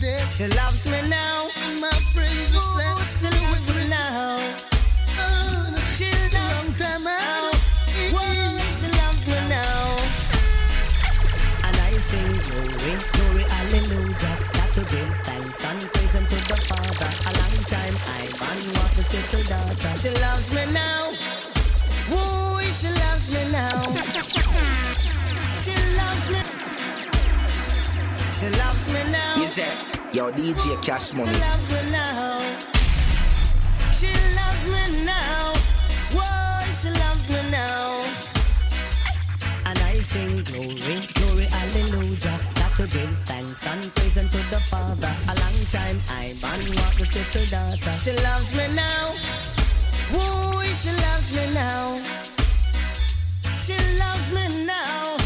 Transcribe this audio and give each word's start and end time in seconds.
she 0.00 0.46
loves 0.56 0.86
me 0.90 1.00
now. 1.08 1.48
My 1.80 1.90
friends 2.14 2.54
are 2.56 2.80
Who's 2.80 3.08
still 3.08 3.42
with 3.50 3.76
me 3.76 3.88
now? 3.88 4.36
Oh, 5.18 5.74
She 5.92 6.08
loves 6.10 6.34
long 6.34 6.74
time 6.74 7.04
now. 7.04 7.50
out. 7.50 7.54
Whoa, 8.12 8.56
she 8.70 8.88
loves 8.88 9.26
me 9.28 9.38
now. 9.48 9.96
And 11.64 11.76
I 11.76 11.92
sing 11.98 12.32
glory, 12.46 12.94
glory, 13.12 13.44
hallelujah. 13.48 14.36
Got 14.52 14.70
to 14.74 14.80
give 14.80 15.12
thanks 15.24 15.64
and 15.64 15.80
praise 15.92 16.16
unto 16.16 16.36
the 16.36 16.58
Father. 16.68 17.10
A 17.28 17.32
long 17.38 17.56
time 17.68 17.96
I 18.16 18.22
man 18.40 18.74
walk 18.76 18.96
with 18.96 19.12
little 19.12 19.44
daughter. 19.44 19.92
She 20.00 20.10
loves 20.20 20.54
me 20.54 20.64
now. 20.72 21.12
Woo, 22.10 22.60
she 22.72 22.88
loves 22.88 23.28
me 23.34 23.42
now. 23.52 23.82
She 25.62 25.70
loves 25.94 26.26
me. 26.32 26.40
She 28.32 28.48
loves 28.58 28.92
me 28.92 29.12
now. 29.12 29.36
It 29.54 30.16
your 30.16 30.32
DJ 30.32 30.82
Cash 30.82 31.12
Money? 31.12 31.28
She 31.28 31.38
loves 31.44 31.74
me 31.74 31.90
now. 31.92 32.38
She 33.92 34.08
loves 34.32 34.64
me 34.64 35.04
now. 35.04 35.52
Whoa, 36.16 36.72
she 36.72 36.88
loves 36.88 37.28
me 37.28 37.50
now. 37.50 38.00
And 39.66 39.78
I 39.78 40.00
sing 40.00 40.40
glory, 40.48 41.04
glory, 41.12 41.44
hallelujah. 41.52 42.40
Got 42.56 42.72
to 42.76 42.86
give 42.96 43.12
thanks 43.28 43.66
and 43.66 43.94
praise 43.94 44.16
unto 44.16 44.38
the 44.48 44.60
Father. 44.72 45.12
A 45.28 45.34
long 45.36 45.58
time 45.68 46.00
I 46.08 46.32
man 46.40 46.60
walk 46.76 46.94
this 46.94 47.12
little 47.12 47.44
daughter. 47.52 47.98
She 47.98 48.12
loves 48.24 48.56
me 48.56 48.74
now. 48.74 49.12
Whoa, 50.16 50.62
she 50.62 50.92
loves 51.04 51.28
me 51.36 51.52
now. 51.52 52.00
She 53.58 53.76
loves 54.00 54.32
me 54.32 54.64
now. 54.64 55.16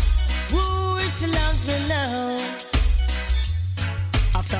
Whoa, 0.50 0.98
she 1.10 1.26
loves 1.28 1.66
me 1.68 1.86
now. 1.86 2.35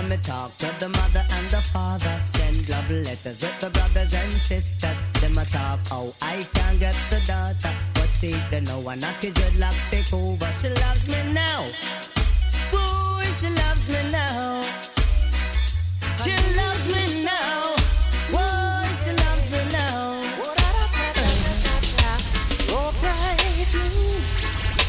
After 0.06 0.19
me 0.19 0.22
talk 0.22 0.56
to 0.59 0.67
the 0.78 0.89
mother 0.89 1.25
and 1.33 1.50
the 1.50 1.61
father, 1.61 2.17
send 2.21 2.69
love 2.69 2.89
letters 2.89 3.43
with 3.43 3.59
the 3.59 3.71
brothers 3.71 4.15
and 4.15 4.33
sisters. 4.34 5.00
Them 5.21 5.37
a 5.37 5.44
talk 5.44 5.81
oh, 5.91 6.15
I 6.22 6.47
can't 6.55 6.78
get 6.78 6.97
the 7.11 7.19
daughter, 7.27 7.75
but 7.94 8.09
see 8.11 8.37
they 8.49 8.61
know 8.61 8.89
I 8.89 8.95
not 8.95 9.21
the 9.21 9.33
dreadlocks 9.33 9.91
take 9.91 10.12
over. 10.15 10.47
She 10.53 10.69
loves 10.69 11.09
me 11.09 11.33
now, 11.34 11.62
boy, 12.71 13.27
she 13.34 13.50
loves 13.50 13.89
me 13.89 14.11
now. 14.12 14.62
She 16.22 16.31
loves 16.55 16.87
me 16.87 17.25
now, 17.25 17.75
boy, 18.31 18.87
she 18.95 19.11
loves 19.11 19.50
me 19.50 19.62
now. 19.72 20.22
Oh, 22.78 22.95
brighten, 23.03 23.91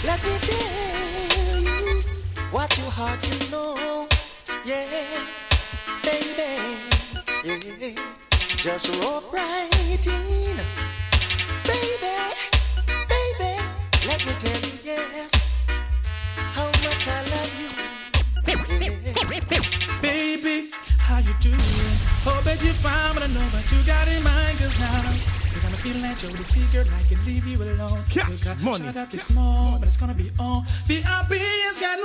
let 0.05 0.21
me 0.21 0.37
tell 0.45 1.61
you 1.63 2.01
what 2.51 2.77
your 2.77 2.91
heart. 2.91 3.46
Yeah, 4.67 4.83
baby, 6.03 6.49
yeah. 7.45 7.95
Just 8.57 8.89
roll 9.01 9.23
right 9.31 9.69
in, 9.79 10.57
baby, 11.63 12.15
baby. 13.07 13.51
Let 14.05 14.19
me 14.25 14.33
tell 14.43 14.59
you, 14.67 14.77
yes, 14.83 15.31
how 16.51 16.65
much 16.83 17.07
I 17.07 17.21
love 17.31 17.53
you. 17.61 17.69
Yeah. 18.83 20.01
Baby, 20.01 20.71
how 20.99 21.19
you 21.19 21.33
doing? 21.39 21.57
Oh, 22.25 22.41
bet 22.43 22.61
you 22.61 22.73
fine, 22.73 23.13
but 23.13 23.23
I 23.23 23.27
know 23.27 23.39
what 23.55 23.71
you 23.71 23.81
got 23.83 24.07
in 24.09 24.21
mind, 24.21 24.57
cause 24.59 24.77
now 24.81 25.13
you're 25.53 25.61
gonna 25.63 25.77
feel 25.77 26.01
that 26.01 26.21
you're 26.21 26.31
the 26.33 26.43
secret, 26.43 26.87
I 26.91 27.03
can 27.07 27.25
leave 27.25 27.47
you 27.47 27.63
alone. 27.63 28.03
Yes, 28.11 28.43
Took 28.43 28.59
a 28.59 28.63
money. 28.65 28.85
shot 28.87 28.97
at 28.97 29.11
this 29.11 29.23
small, 29.27 29.79
but 29.79 29.87
it's 29.87 29.95
gonna 29.95 30.13
be 30.13 30.29
on. 30.39 30.65
VIP 30.87 31.39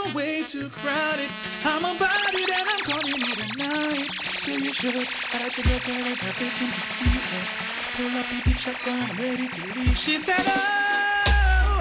no 0.06 0.14
way 0.14 0.42
too 0.42 0.68
crowded. 0.68 1.28
I'm 1.64 1.84
a 1.84 1.94
body 1.98 2.44
that 2.46 2.64
I'm 2.72 2.82
calling 2.84 3.18
you 3.18 3.34
tonight. 3.34 4.08
So 4.38 4.52
you 4.52 4.72
should, 4.72 4.96
I 4.96 4.98
her 4.98 5.50
to 5.50 5.62
her 5.62 6.16
perfect 6.16 6.56
can 6.56 6.66
you 6.66 6.80
see 6.80 7.10
it? 7.10 7.46
Pull 7.96 8.18
up 8.18 8.32
your 8.32 8.42
deep 8.42 8.56
shotgun, 8.56 8.98
I'm 8.98 9.16
ready 9.16 9.48
to 9.48 9.60
leave. 9.74 9.96
She 9.96 10.18
said, 10.18 10.42
Oh, 10.46 11.80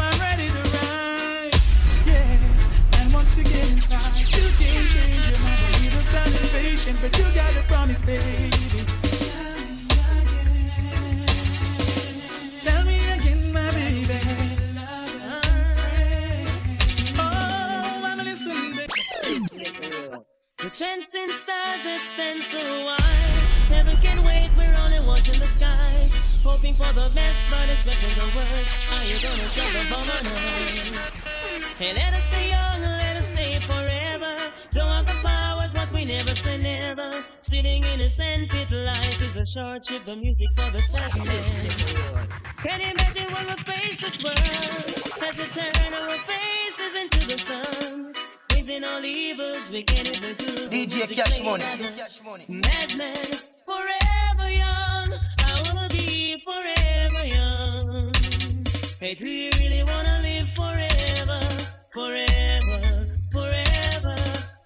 I'm 0.00 0.20
ready 0.20 0.48
to 0.48 0.58
ride. 0.58 1.54
Yes, 2.06 2.68
and 3.00 3.12
once 3.12 3.36
you 3.36 3.44
get 3.44 3.70
inside, 3.72 4.18
you 4.18 4.48
can 4.58 4.86
change 4.88 5.30
your 5.30 5.38
mind. 5.40 5.60
A 5.64 5.78
little 5.84 6.00
sound 6.00 6.28
impatient, 6.28 6.98
but 7.00 7.18
you 7.18 7.24
gotta 7.34 7.62
promise, 7.68 8.02
baby. 8.02 8.97
Chasing 20.78 21.32
stars 21.32 21.82
that 21.82 22.04
stands 22.04 22.52
for 22.52 22.62
a 22.62 22.84
while. 22.84 23.34
Heaven 23.66 23.96
can 23.96 24.22
wait, 24.22 24.48
we're 24.56 24.76
only 24.78 25.00
watching 25.00 25.34
the 25.40 25.46
skies. 25.48 26.14
Hoping 26.44 26.76
for 26.76 26.92
the 26.94 27.10
best, 27.16 27.50
but 27.50 27.66
expecting 27.66 28.14
the 28.14 28.30
worst. 28.30 28.86
How 28.86 29.02
you 29.02 29.18
gonna 29.18 29.42
the 29.74 29.82
bomb 29.90 30.06
on 30.06 30.26
us? 30.94 31.18
Hey, 31.82 31.94
let 31.94 32.14
us 32.14 32.30
stay 32.30 32.50
young, 32.50 32.80
let 32.80 33.16
us 33.16 33.26
stay 33.34 33.58
forever. 33.58 34.38
Don't 34.70 34.86
have 34.86 35.06
the 35.06 35.18
powers, 35.26 35.74
but 35.74 35.90
we 35.90 36.04
never 36.04 36.32
say 36.36 36.58
never. 36.58 37.24
Sitting 37.42 37.82
in 37.82 38.00
a 38.00 38.08
sandpit, 38.08 38.70
life 38.70 39.20
is 39.20 39.36
a 39.36 39.46
short 39.46 39.82
trip. 39.82 40.04
The 40.04 40.14
music 40.14 40.46
for 40.54 40.70
the 40.70 40.80
sadness. 40.80 41.92
Can 42.62 42.80
you 42.80 42.90
imagine 42.94 43.26
when 43.34 43.46
we 43.50 43.62
face 43.66 43.98
this 43.98 44.22
world? 44.22 44.38
As 44.38 45.34
we 45.34 45.46
turn 45.50 45.92
our 45.92 46.18
faces 46.22 47.02
into 47.02 47.26
the 47.26 47.36
sun. 47.36 47.87
All 48.58 49.04
evils 49.04 49.70
ever 49.70 50.34
do. 50.34 50.68
DJ 50.68 51.14
Cash 51.14 51.42
Money. 51.44 51.62
Cash 51.94 52.20
Money. 52.24 52.44
Madman, 52.48 53.14
forever 53.64 54.50
young. 54.50 55.08
I 55.46 55.62
wanna 55.64 55.88
be 55.90 56.42
forever 56.42 57.24
young. 57.24 58.12
Hey, 58.98 59.14
do 59.14 59.28
you 59.28 59.50
really 59.60 59.84
wanna 59.84 60.18
live 60.22 60.48
forever, 60.54 61.40
forever, 61.94 62.80
forever, 63.30 64.16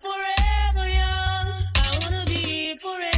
forever 0.06 0.86
young? 1.00 1.48
I 1.76 1.98
wanna 2.00 2.24
be 2.24 2.78
forever 2.78 3.12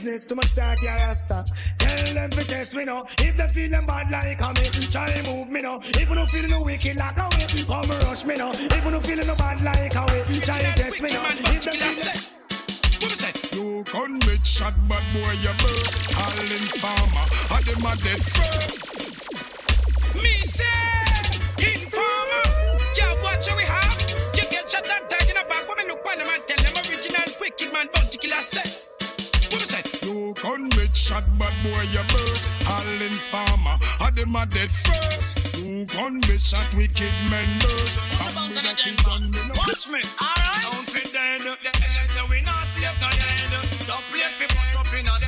business 0.00 0.24
too 0.24 0.34
much 0.34 0.54
talk, 0.54 0.80
yeah, 0.82 1.06
rasta. 1.06 1.44
Tell 1.78 2.14
them 2.14 2.30
to 2.30 2.46
test 2.46 2.74
me 2.74 2.84
now. 2.84 3.04
If 3.18 3.36
they 3.36 3.48
feeling 3.48 3.86
bad 3.86 4.10
like 4.10 4.40
a 4.40 4.48
me, 4.56 4.64
try 4.88 5.12
move 5.26 5.48
me 5.50 5.62
now. 5.62 5.80
If 5.82 6.08
you 6.08 6.14
no 6.14 6.24
feeling 6.26 6.50
no 6.50 6.60
wicked 6.60 6.96
like 6.96 7.18
a 7.18 7.28
way, 7.28 7.46
come 7.68 7.90
rush 8.08 8.24
me 8.24 8.36
now. 8.36 8.50
If 8.52 8.84
you 8.84 8.90
no 8.90 9.00
feeling 9.00 9.26
no 9.26 9.34
bad 9.36 9.60
like 9.62 9.94
a 9.94 10.04
way, 10.08 10.22
try 10.40 10.60
test 10.72 11.02
me 11.02 11.12
now. 11.12 11.26
If 11.28 11.64
they 11.64 11.76
feeling 11.76 12.16
You 13.52 13.84
convict 13.84 14.46
shot, 14.46 14.74
bad 14.88 15.04
boy, 15.12 15.34
you 15.44 15.52
burst. 15.60 16.16
All 16.16 16.38
in 16.48 16.64
farmer, 16.80 17.26
and 17.52 17.64
them 17.68 17.84
a 17.84 17.92
dead 18.00 18.20
first. 18.24 18.80
Me 20.16 20.34
say, 20.48 20.64
informer, 21.60 22.46
yeah, 22.96 23.12
watch 23.20 23.44
what 23.48 23.56
we 23.56 23.64
have. 23.68 23.96
You 24.32 24.44
get 24.48 24.64
shot 24.64 24.88
and 24.88 25.04
died 25.12 25.28
in 25.28 25.36
a 25.36 25.44
back. 25.44 25.68
When 25.68 25.76
me 25.76 25.84
look 25.92 26.06
on 26.08 26.18
them 26.18 26.28
and 26.32 26.42
tell 26.48 26.60
them 26.64 26.74
original 26.88 27.28
wicked 27.40 27.72
man, 27.72 27.88
bounty 27.92 28.16
killer 28.16 28.40
say. 28.40 28.99
What 29.50 29.60
we 29.62 29.66
say? 29.66 29.82
You 30.06 30.32
convict 30.34 30.96
shot, 30.96 31.24
bad 31.38 31.52
boy, 31.66 31.82
you 31.90 32.02
burst. 32.14 32.50
All 32.70 32.86
in 33.02 33.10
farmer, 33.10 33.78
and 34.00 34.14
them 34.14 34.36
a 34.36 34.46
dead 34.46 34.70
first. 34.70 35.58
You 35.58 35.84
convict 35.86 36.40
shot, 36.40 36.66
wicked 36.74 37.10
men 37.30 37.48
burst. 37.58 37.98
Watch 39.58 39.88
me, 39.90 40.00
alright. 40.22 40.62
Don't 40.62 40.86
fit 40.86 41.10
dead, 41.12 41.40
the 41.42 41.70
hell 41.82 42.26
we 42.30 42.40
not 42.42 42.62
save 42.66 42.94
no 43.02 43.10
head. 43.10 43.50
Don't 43.90 44.04
play 44.14 44.30
fi 44.38 44.46
bust 44.54 44.74
up 44.78 44.92
in 44.94 45.06
a 45.08 45.18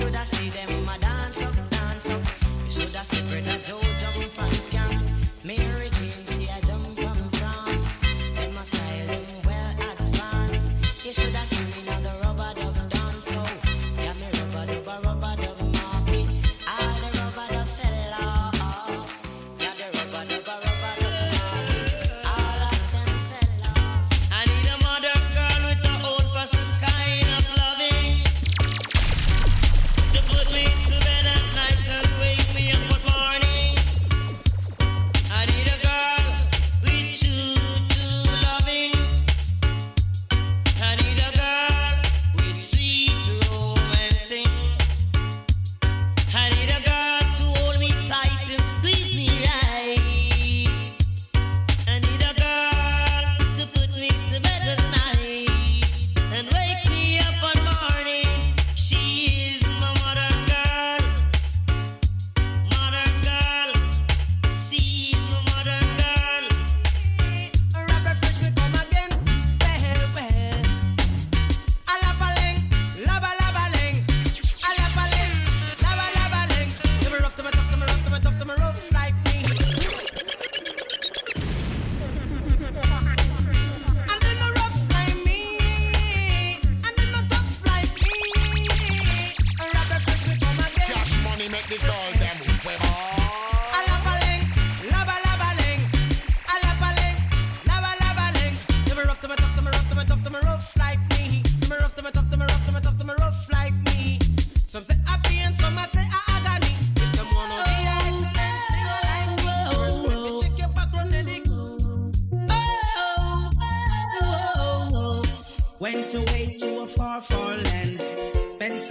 shoulda 0.00 0.24
see 0.24 0.48
them 0.48 0.88
a 0.88 1.09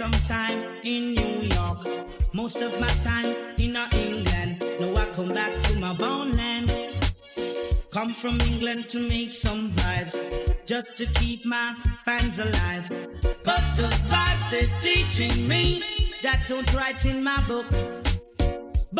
some 0.00 0.22
time 0.22 0.58
in 0.82 1.12
New 1.12 1.40
York. 1.42 1.86
Most 2.32 2.56
of 2.62 2.72
my 2.80 2.88
time 3.04 3.36
in 3.58 3.76
uh, 3.76 3.86
England. 3.92 4.64
Now 4.80 4.94
I 4.94 5.04
come 5.12 5.34
back 5.34 5.52
to 5.64 5.78
my 5.78 5.92
bone 5.92 6.32
land. 6.32 6.68
Come 7.90 8.14
from 8.14 8.40
England 8.40 8.88
to 8.88 8.98
make 8.98 9.34
some 9.34 9.72
vibes. 9.72 10.14
Just 10.64 10.96
to 10.96 11.04
keep 11.20 11.44
my 11.44 11.76
fans 12.06 12.38
alive. 12.38 12.88
But 13.44 13.62
the 13.76 13.90
vibes 14.08 14.50
they're 14.50 14.80
teaching 14.80 15.46
me 15.46 15.82
that 16.22 16.48
don't 16.48 16.72
write 16.72 17.04
in 17.04 17.22
my 17.22 17.38
book. 17.46 17.68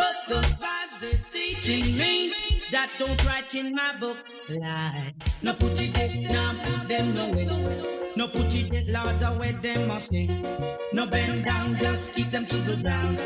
But 0.00 0.16
the 0.28 0.42
vibes 0.60 1.00
they're 1.00 1.24
teaching 1.30 1.96
me 1.96 2.34
that 2.72 2.90
don't 2.98 3.24
write 3.24 3.54
in 3.54 3.74
my 3.74 3.96
book. 3.98 4.18
Lie. 4.50 5.14
No 5.40 5.54
put 5.54 5.80
it 5.80 5.94
there, 5.94 6.30
now 6.30 6.54
put 6.62 6.88
them 6.88 7.14
nowhere. 7.14 7.99
No 8.20 8.28
put 8.28 8.54
it 8.54 8.70
there, 8.70 8.84
Lord, 8.86 9.22
away 9.22 9.52
them 9.62 9.88
must 9.88 10.10
sing. 10.10 10.46
No 10.92 11.06
bend 11.06 11.46
down, 11.46 11.74
just 11.78 12.14
keep 12.14 12.30
them 12.30 12.44
to 12.44 12.56
the 12.58 12.76
ground. 12.76 13.18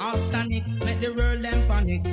All 0.00 0.16
stand 0.16 0.52
it, 0.52 0.62
make 0.84 1.00
the 1.00 1.12
world 1.14 1.42
them 1.42 1.66
panic. 1.66 2.04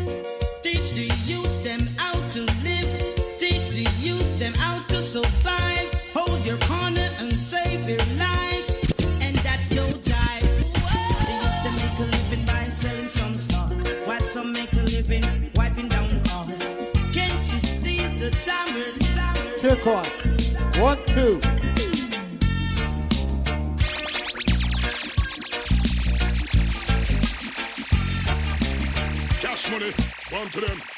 Teach 0.64 0.94
the 0.94 1.14
youth 1.28 1.64
them 1.64 1.82
how 1.96 2.14
to 2.30 2.42
live. 2.66 3.38
Teach 3.38 3.70
the 3.78 3.88
youth 4.02 4.40
them 4.40 4.52
how 4.56 4.82
to 4.88 5.04
survive. 5.04 5.94
Hold 6.16 6.44
your 6.44 6.58
corner 6.58 7.08
and 7.20 7.34
save 7.34 7.88
your 7.88 8.04
life. 8.18 8.68
And 9.22 9.36
that's 9.46 9.70
no 9.70 9.86
jive. 10.02 10.48
The 11.28 11.34
youths 11.38 11.62
them 11.62 11.76
make 11.76 12.00
a 12.00 12.08
living 12.18 12.46
by 12.48 12.64
selling 12.64 13.10
some 13.10 13.38
stuff. 13.38 13.72
While 14.08 14.22
some 14.22 14.54
make 14.54 14.74
a 14.74 14.82
living 14.82 15.52
wiping 15.56 15.88
down 15.88 16.20
cars. 16.24 16.66
Can't 17.14 17.46
you 17.54 17.60
see 17.60 17.98
the 18.18 18.32
time 18.44 18.74
we're 18.74 19.04
Check 19.62 19.86
on. 19.86 20.06
One, 20.82 20.98
two. 21.06 21.40
Money, 29.74 29.92
one 30.30 30.50
to 30.50 30.62
them. 30.62 30.93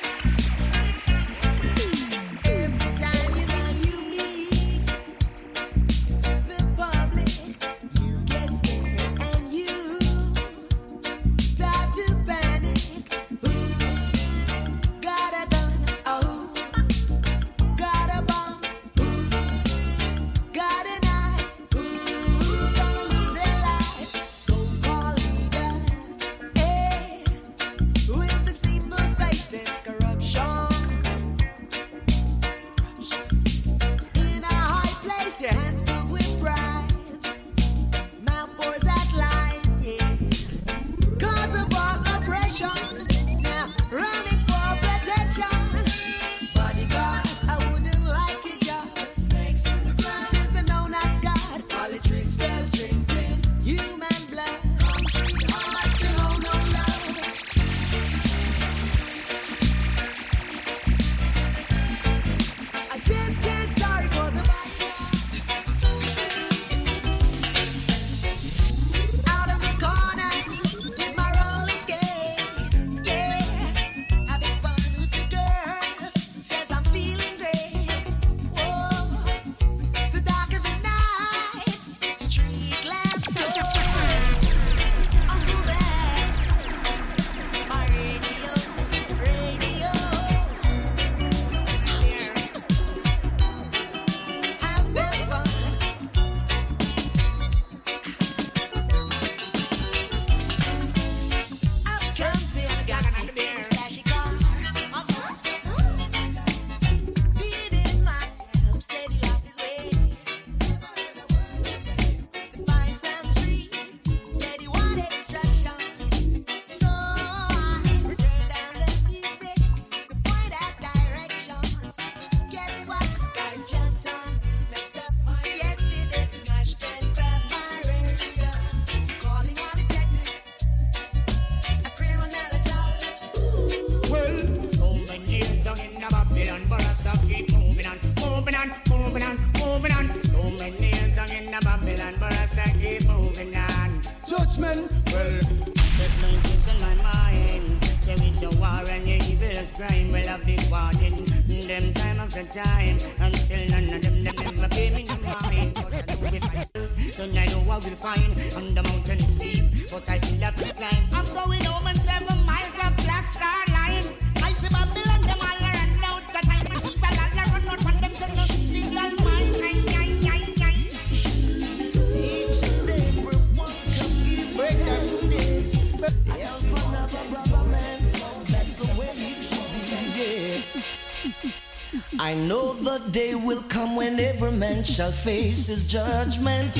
I 182.20 182.34
know 182.34 182.74
the 182.74 183.00
day 183.12 183.36
will 183.36 183.64
come 183.64 183.96
when 183.96 184.20
every 184.20 184.52
man 184.52 184.84
shall 184.84 185.12
face 185.12 185.68
his 185.68 185.88
judgment. 185.88 186.76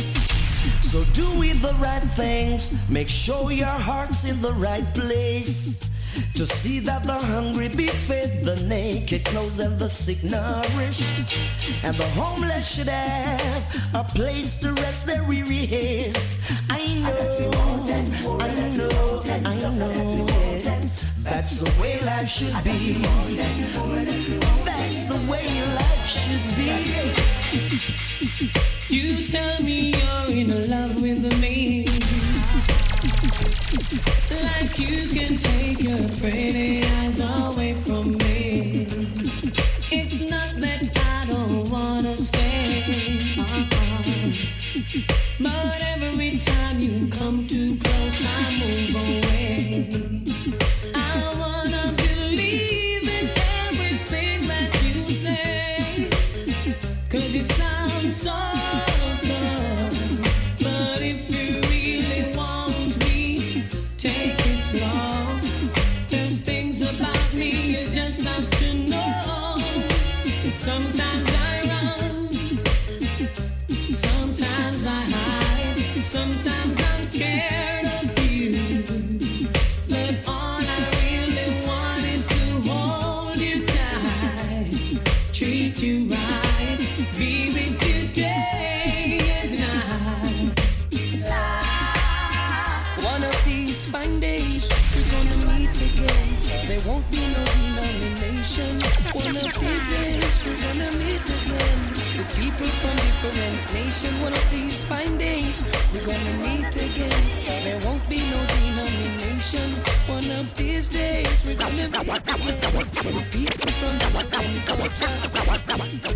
So 0.82 1.04
do 1.14 1.40
we 1.40 1.54
the 1.54 1.74
right 1.76 2.04
things. 2.04 2.90
Make 2.90 3.10
sure 3.10 3.52
your 3.52 3.66
heart's 3.68 4.26
in 4.26 4.42
the 4.42 4.54
right 4.54 4.86
place. 4.94 5.92
To 6.36 6.46
see 6.46 6.80
that 6.80 7.04
the 7.04 7.14
hungry 7.14 7.70
be 7.70 7.88
fed, 7.88 8.46
the 8.46 8.56
naked 8.66 9.26
clothes 9.26 9.60
and 9.60 9.78
the 9.78 9.90
sick 9.90 10.24
nourished. 10.24 11.20
And 11.84 11.96
the 11.96 12.08
homeless 12.16 12.76
should 12.76 12.88
have 12.88 13.64
a 13.94 14.04
place 14.04 14.60
to 14.60 14.74
rest 14.74 15.08
their 15.08 15.24
weary 15.24 15.66
heads. 15.66 16.58
I 16.70 16.84
know, 17.04 17.55
That's 21.46 21.60
the 21.60 21.80
way 21.80 22.00
life 22.02 22.28
should 22.28 22.64
be. 22.64 22.94
That's 24.66 25.06
the 25.06 25.18
way 25.30 25.46
life 25.76 26.08
should 26.08 26.42
be. 26.58 26.72
You 28.90 29.24
tell 29.24 29.62
me 29.62 29.94
you're 29.94 30.32
in 30.36 30.50
love 30.68 31.00
with 31.04 31.40
me. 31.40 31.86
Like 34.32 34.80
you 34.80 35.08
can 35.10 35.38
take 35.38 35.84
your 35.84 36.10
pretty 36.18 36.85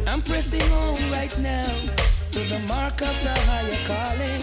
I'm 0.07 0.21
pressing 0.21 0.71
on 0.71 1.11
right 1.11 1.37
now 1.39 1.65
to 2.31 2.39
the 2.39 2.59
mark 2.67 3.01
of 3.01 3.15
the 3.23 3.33
higher 3.47 3.79
calling. 3.85 4.41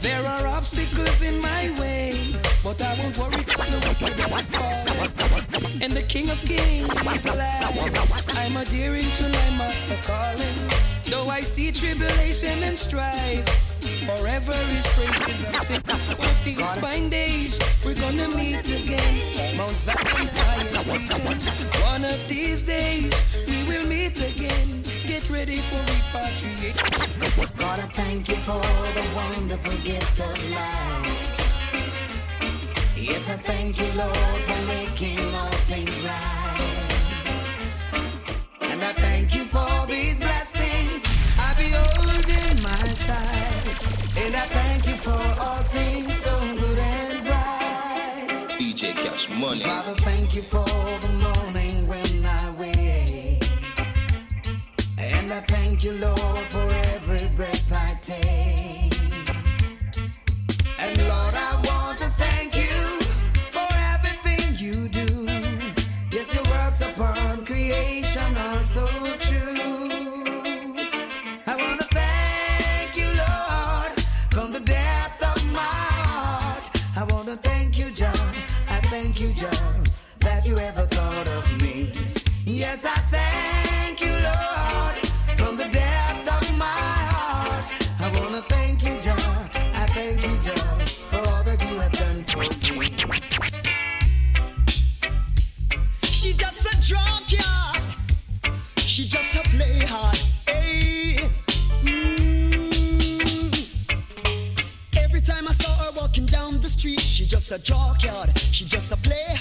There 0.00 0.24
are 0.24 0.46
obstacles 0.46 1.22
in 1.22 1.40
my 1.40 1.70
way, 1.80 2.18
but 2.62 2.80
I 2.82 2.98
won't 2.98 3.18
worry 3.18 3.42
cause 3.44 3.70
the 3.70 3.78
wicked 4.00 4.20
has 4.20 4.46
fallen. 4.46 5.82
And 5.82 5.92
the 5.92 6.02
King 6.02 6.30
of 6.30 6.40
Kings 6.42 6.88
is 7.14 7.26
alive. 7.26 8.36
I'm 8.36 8.56
adhering 8.56 9.10
to 9.18 9.22
my 9.24 9.50
master 9.58 9.96
calling. 10.02 10.56
Though 11.04 11.28
I 11.28 11.40
see 11.40 11.70
tribulation 11.70 12.62
and 12.62 12.78
strife, 12.78 13.63
Forever 14.04 14.52
his 14.68 14.86
praises 14.88 15.44
I'm 15.44 15.54
singing. 15.54 15.82
These 16.44 16.74
fine 16.76 17.08
days, 17.08 17.58
we're 17.84 17.94
gonna 17.94 18.28
meet 18.36 18.68
again. 18.68 19.56
Mount 19.56 19.78
Zion, 19.80 20.28
highest 20.34 20.86
region. 20.86 21.38
One 21.84 22.04
of 22.04 22.28
these 22.28 22.64
days, 22.64 23.14
we 23.48 23.64
will 23.64 23.88
meet 23.88 24.20
again. 24.20 24.82
Get 25.06 25.30
ready 25.30 25.56
for 25.56 25.80
repatriation. 25.92 26.76
Gotta 27.56 27.86
thank 27.94 28.28
you 28.28 28.36
for 28.44 28.60
the 28.60 29.06
wonderful 29.16 29.76
gift 29.78 30.20
of 30.20 30.50
life. 30.50 31.34
Yes, 32.94 33.30
I 33.30 33.36
thank 33.36 33.80
you, 33.80 33.90
Lord, 33.94 34.16
for 34.16 34.60
making 34.66 35.34
all 35.34 35.50
things 35.68 36.02
right. 36.02 36.33
Lord, 44.34 44.46
I 44.46 44.48
thank 44.48 44.86
you 44.86 44.94
for 44.94 45.44
all 45.44 45.62
things 45.62 46.16
so 46.16 46.36
good 46.56 46.78
and 46.78 47.28
right. 47.28 48.28
DJ 48.58 48.92
Cash 48.92 49.28
Money. 49.38 49.60
Father, 49.60 49.94
thank 49.98 50.34
you 50.34 50.42
for 50.42 50.64
the 50.64 51.12
morning 51.22 51.86
when 51.86 52.26
I 52.26 52.50
wake. 52.58 53.44
And 54.98 55.32
I 55.32 55.40
thank 55.40 55.84
you, 55.84 55.92
Lord, 55.92 56.44
for 56.50 56.68
every 56.94 57.28
breath 57.36 57.72
I 57.72 57.96
take. 58.02 58.83
danger 79.34 79.50
that 80.20 80.46
you 80.46 80.56
ever 80.58 80.86
thought 80.86 81.28
of 81.28 81.62
me. 81.62 81.90
Yes, 82.44 82.84
I 82.84 82.94
thank. 83.10 83.33
a 107.54 107.58
junkyard. 107.58 108.36
she 108.36 108.64
just 108.64 108.92
a 108.92 108.96
play. 108.96 109.33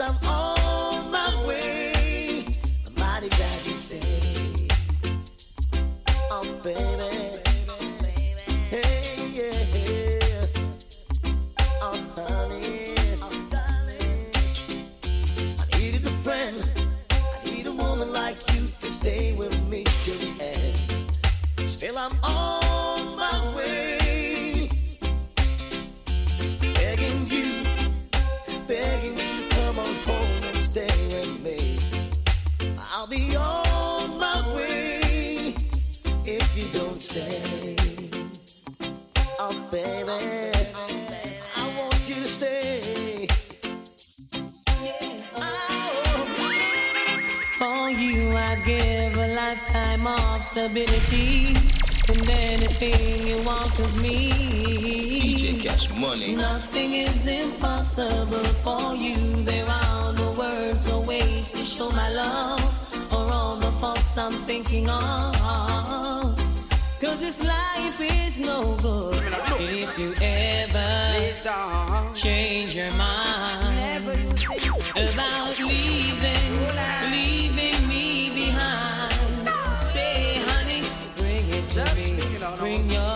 True. 0.00 0.39
Of 53.82 54.02
me. 54.02 54.30
DJ 55.20 55.62
Cash 55.62 55.88
Money. 55.96 56.34
Nothing 56.36 56.92
is 56.94 57.26
impossible 57.26 58.50
for 58.64 58.94
you. 58.94 59.16
There 59.44 59.66
are 59.66 60.12
no 60.12 60.32
words 60.32 60.90
or 60.90 61.02
ways 61.02 61.50
to 61.50 61.64
show 61.64 61.90
my 61.90 62.10
love 62.10 62.60
or 63.12 63.24
all 63.32 63.56
the 63.56 63.72
thoughts 63.80 64.16
I'm 64.18 64.32
thinking 64.48 64.88
of. 64.88 65.34
Cause 67.00 67.20
this 67.20 67.42
life 67.42 68.00
is 68.00 68.38
no 68.38 68.76
good 68.76 69.14
if 69.60 69.98
you 69.98 70.12
ever 70.20 72.14
change 72.14 72.76
your 72.76 72.92
mind 72.92 74.04
about 74.96 75.58
leaving, 75.58 76.52
leaving 77.10 77.88
me 77.88 78.30
behind. 78.34 79.48
Say, 79.72 80.42
honey, 80.48 80.82
bring 81.16 81.46
it 81.58 81.66
to 81.76 81.84
me. 81.96 82.20
Bring 82.58 82.90
your 82.90 83.09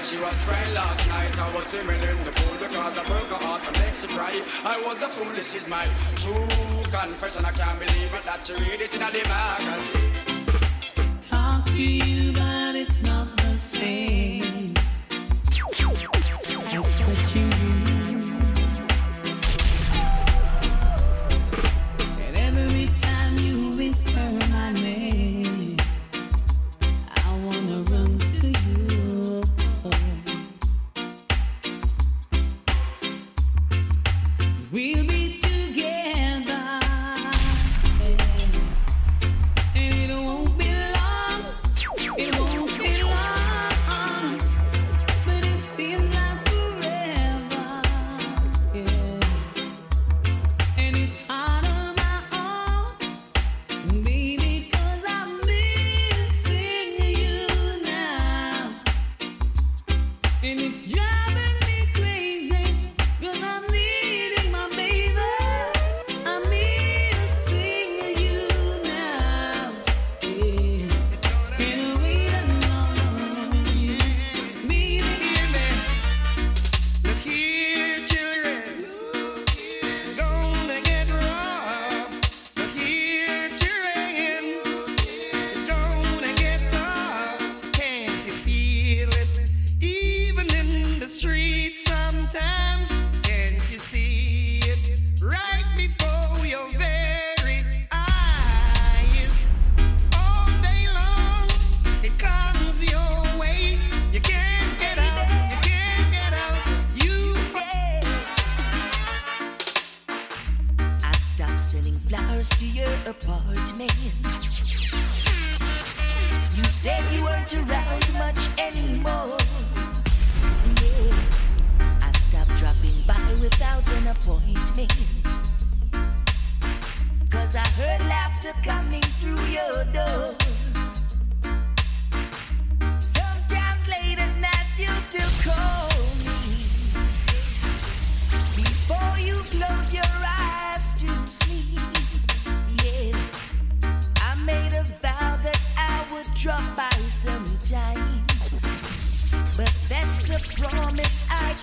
While 0.00 0.08
she 0.08 0.16
was 0.16 0.44
crying 0.46 0.74
last 0.74 1.06
night, 1.10 1.38
I 1.38 1.54
was 1.54 1.66
swimming 1.66 2.02
in 2.02 2.24
the 2.24 2.32
pool 2.32 2.56
because 2.58 2.96
I 2.96 3.04
broke 3.04 3.28
her 3.28 3.46
heart 3.46 3.66
and 3.66 3.78
make 3.80 3.94
she 3.94 4.06
cry. 4.06 4.32
I 4.64 4.80
was 4.80 5.02
a 5.02 5.08
fool, 5.08 5.30
this 5.34 5.54
is 5.54 5.68
my 5.68 5.84
true 6.16 6.48
confession. 6.88 7.44
I 7.44 7.50
can't 7.50 7.78
believe 7.78 8.14
it 8.14 8.22
that 8.22 8.42
she 8.42 8.54
read 8.54 8.80
it 8.80 8.94
in 8.96 9.02
a 9.02 9.10
magazine. 9.12 10.40
Talk 11.20 11.66
to 11.66 11.82
you, 11.82 12.32
but 12.32 12.74
it's 12.76 13.02
not 13.02 13.36
the 13.36 13.54
same. 13.58 14.29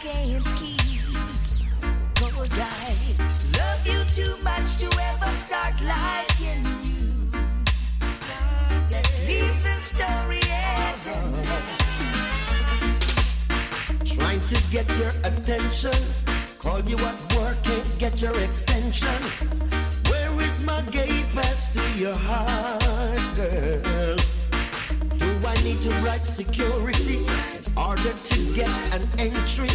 Can't 0.02 0.46
keep. 0.56 1.02
Cause 2.16 2.60
I 2.60 2.96
love 3.58 3.82
you 3.86 4.00
too 4.14 4.36
much 4.44 4.78
to 4.78 4.86
ever 4.86 5.32
start 5.36 5.74
liking 5.82 6.64
you. 6.84 7.30
Let's 8.92 9.18
leave 9.28 9.58
the 9.64 9.76
story 9.92 10.42
at 10.52 10.98
Trying 14.06 14.40
to 14.40 14.58
get 14.72 14.88
your 14.98 15.12
attention. 15.24 16.00
Call 16.60 16.82
you 16.82 16.98
at 16.98 17.36
work, 17.36 17.64
can't 17.64 17.98
get 17.98 18.22
your 18.22 18.40
extension. 18.40 19.22
Where 20.10 20.42
is 20.42 20.66
my 20.66 20.82
gate 20.92 21.26
pass 21.34 21.74
to 21.74 21.82
your 22.00 22.14
heart, 22.16 23.36
girl? 23.36 24.37
I 25.46 25.56
need 25.64 25.82
to 25.82 25.90
write 26.02 26.26
security 26.26 27.18
in 27.18 27.78
order 27.78 28.14
to 28.14 28.56
get 28.56 28.70
an 28.94 29.04
entry? 29.18 29.70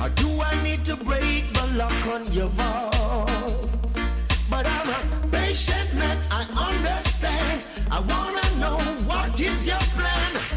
Or 0.00 0.08
do 0.10 0.40
I 0.40 0.62
need 0.62 0.84
to 0.86 0.96
break 0.96 1.52
the 1.52 1.66
lock 1.76 2.06
on 2.06 2.24
your 2.32 2.48
vault? 2.48 3.70
But 4.48 4.66
I'm 4.66 4.88
a 4.88 5.28
patient 5.30 5.94
man, 5.94 6.18
I 6.30 6.42
understand. 6.70 7.64
I 7.90 8.00
wanna 8.00 8.46
know 8.58 8.78
what 9.06 9.40
is 9.40 9.66
your 9.66 9.84
plan. 9.96 10.47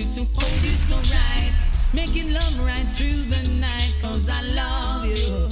You, 0.00 0.14
to 0.14 0.24
hold 0.32 0.62
you 0.62 0.70
so 0.70 0.96
right. 1.14 1.52
Making 1.92 2.32
love 2.32 2.58
right 2.64 2.86
through 2.96 3.22
the 3.28 3.60
night. 3.60 3.94
Cause 4.00 4.28
I 4.28 4.40
love 4.54 5.04
you. 5.06 5.48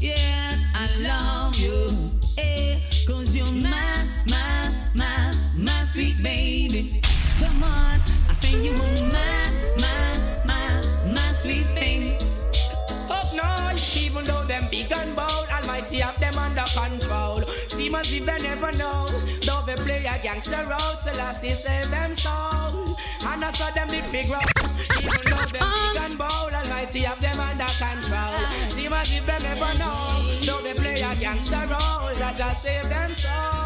Yes, 0.00 0.66
I 0.74 0.88
love 1.00 1.54
you. 1.56 1.86
Eh, 2.38 2.80
cause 3.06 3.36
you're 3.36 3.46
my, 3.52 4.04
my, 4.28 4.72
my, 4.94 5.32
my 5.56 5.82
sweet 5.84 6.20
baby. 6.22 7.00
Come 7.38 7.62
on, 7.62 8.00
I 8.28 8.32
say 8.32 8.52
you 8.58 8.72
are 8.72 9.10
my, 9.12 9.34
my, 9.78 10.16
my, 10.46 11.12
my 11.12 11.32
sweet 11.32 11.66
thing. 11.78 12.18
Up 13.10 13.32
now, 13.34 13.74
even 13.96 14.24
though 14.24 14.44
them 14.44 14.64
big 14.70 14.90
and 14.90 15.14
bold, 15.14 15.46
Almighty 15.52 15.98
have 15.98 16.18
them 16.18 16.34
under 16.34 16.64
control. 16.74 17.38
Seem 17.70 17.94
as 17.94 18.12
if 18.12 18.26
they 18.26 18.38
never 18.42 18.72
know. 18.72 19.06
Play 19.84 20.04
a 20.06 20.18
gangster 20.22 20.64
role, 20.68 20.96
Selassie 21.02 21.54
save 21.54 21.90
them 21.90 22.14
soul. 22.14 22.96
And 23.26 23.44
I 23.44 23.50
saw 23.52 23.70
them 23.70 23.88
big 23.88 24.04
figure. 24.04 24.38
Even 24.98 25.24
though 25.24 25.46
them 25.50 25.68
big 25.74 25.96
and 26.04 26.18
bold, 26.18 26.52
Almighty 26.52 27.00
have 27.00 27.20
them 27.20 27.40
under 27.40 27.72
control. 27.82 28.38
Seem 28.70 28.92
as 28.92 29.12
if 29.12 29.26
never 29.26 29.78
know. 29.78 30.22
Though 30.42 30.60
they 30.60 30.74
play 30.74 30.94
a 30.94 31.14
gangster 31.16 31.66
role, 31.66 32.14
that 32.14 32.36
just 32.36 32.62
save 32.62 32.88
them 32.88 33.12
soul. 33.12 33.62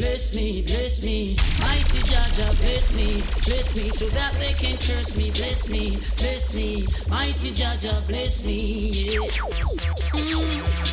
Bless 0.00 0.34
me, 0.34 0.62
bless 0.62 1.04
me, 1.04 1.36
mighty 1.60 1.98
Jaja, 2.08 2.56
bless 2.56 2.90
me, 2.96 3.20
bless 3.44 3.76
me, 3.76 3.90
so 3.90 4.06
that 4.06 4.32
they 4.40 4.54
can 4.54 4.78
curse 4.78 5.14
me. 5.14 5.30
Bless 5.30 5.68
me, 5.68 5.98
bless 6.16 6.54
me, 6.54 6.86
mighty 7.10 7.50
Jaja, 7.50 8.08
bless 8.08 8.42
me. 8.42 8.92
Yeah. 8.92 9.20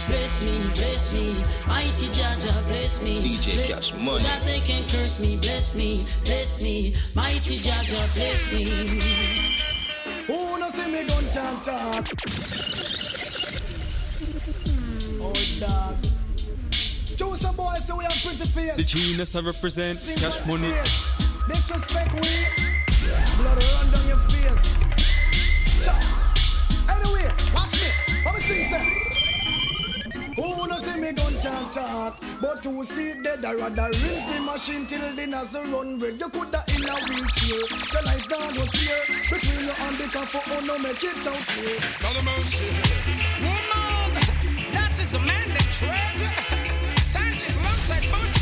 Bless 0.07 0.43
me, 0.43 0.59
bless 0.75 1.13
me, 1.13 1.35
mighty 1.65 2.07
Jaja, 2.07 2.67
bless 2.67 3.01
me. 3.01 3.15
DJ 3.19 3.55
bless, 3.55 3.91
Cash 3.91 3.91
So 3.91 4.17
that 4.17 4.41
they 4.43 4.59
can 4.59 4.83
curse 4.89 5.21
me. 5.21 5.37
Bless 5.37 5.73
me, 5.73 6.05
bless 6.25 6.61
me, 6.61 6.93
mighty 7.15 7.59
Jaja, 7.63 8.13
bless 8.13 8.51
me. 8.51 8.65
Who 10.27 10.59
no 10.59 10.69
see 10.69 10.91
me 10.91 11.05
gun 11.05 11.23
can't 11.33 11.63
talk? 11.63 12.07
Oh 15.19 15.33
dog. 15.59 16.16
Choose 17.17 17.41
some 17.41 17.55
boys 17.55 17.83
so 17.83 17.95
we 17.97 18.03
have 18.03 18.13
pretty 18.21 18.45
face. 18.45 18.77
The 18.77 18.83
genius 18.83 19.35
I 19.35 19.41
represent, 19.41 19.99
cash 20.21 20.45
money. 20.45 20.69
Disrespect 21.49 22.13
we. 22.13 22.29
Blood 23.41 23.57
run 23.73 23.89
down 23.89 24.07
your 24.07 24.21
face. 24.29 24.77
Cha. 25.83 25.97
Anyway, 26.93 27.25
watch 27.55 27.73
me. 27.81 27.89
How 28.23 28.31
me 28.33 28.39
sing 28.39 28.63
say? 28.69 29.07
Who 30.37 30.67
no 30.67 30.77
see 30.77 31.01
me 31.01 31.13
gun 31.13 31.33
can't 31.41 31.73
talk 31.73 32.21
But 32.39 32.63
who 32.63 32.83
see 32.83 33.23
dead 33.23 33.43
I 33.43 33.53
rather 33.55 33.85
rinse 33.85 34.25
the 34.25 34.39
machine 34.45 34.85
till 34.85 35.15
the 35.15 35.25
nozzle 35.25 35.63
run 35.63 35.97
red 35.97 36.19
You 36.19 36.29
coulda 36.29 36.61
in 36.69 36.85
a 36.85 36.93
wheelchair 37.09 37.65
The 37.89 38.01
life 38.05 38.29
down 38.29 38.53
was 38.53 38.69
clear 38.69 39.01
Between 39.31 39.65
you 39.65 39.73
and 39.73 39.97
the 39.97 40.05
car 40.13 40.27
for 40.27 40.43
oh, 40.45 40.57
oh 40.61 40.65
no 40.67 40.77
make 40.77 41.03
it 41.03 41.25
out 41.25 41.41
here 41.57 41.79
Lord 42.03 42.17
of 42.17 42.23
mercy. 42.25 42.69
Woman, 43.41 44.13
that 44.73 44.99
is 45.01 45.13
a 45.15 45.19
man 45.21 45.49
that 45.49 45.67
treasure. 45.71 46.46
Alongside 48.13 48.36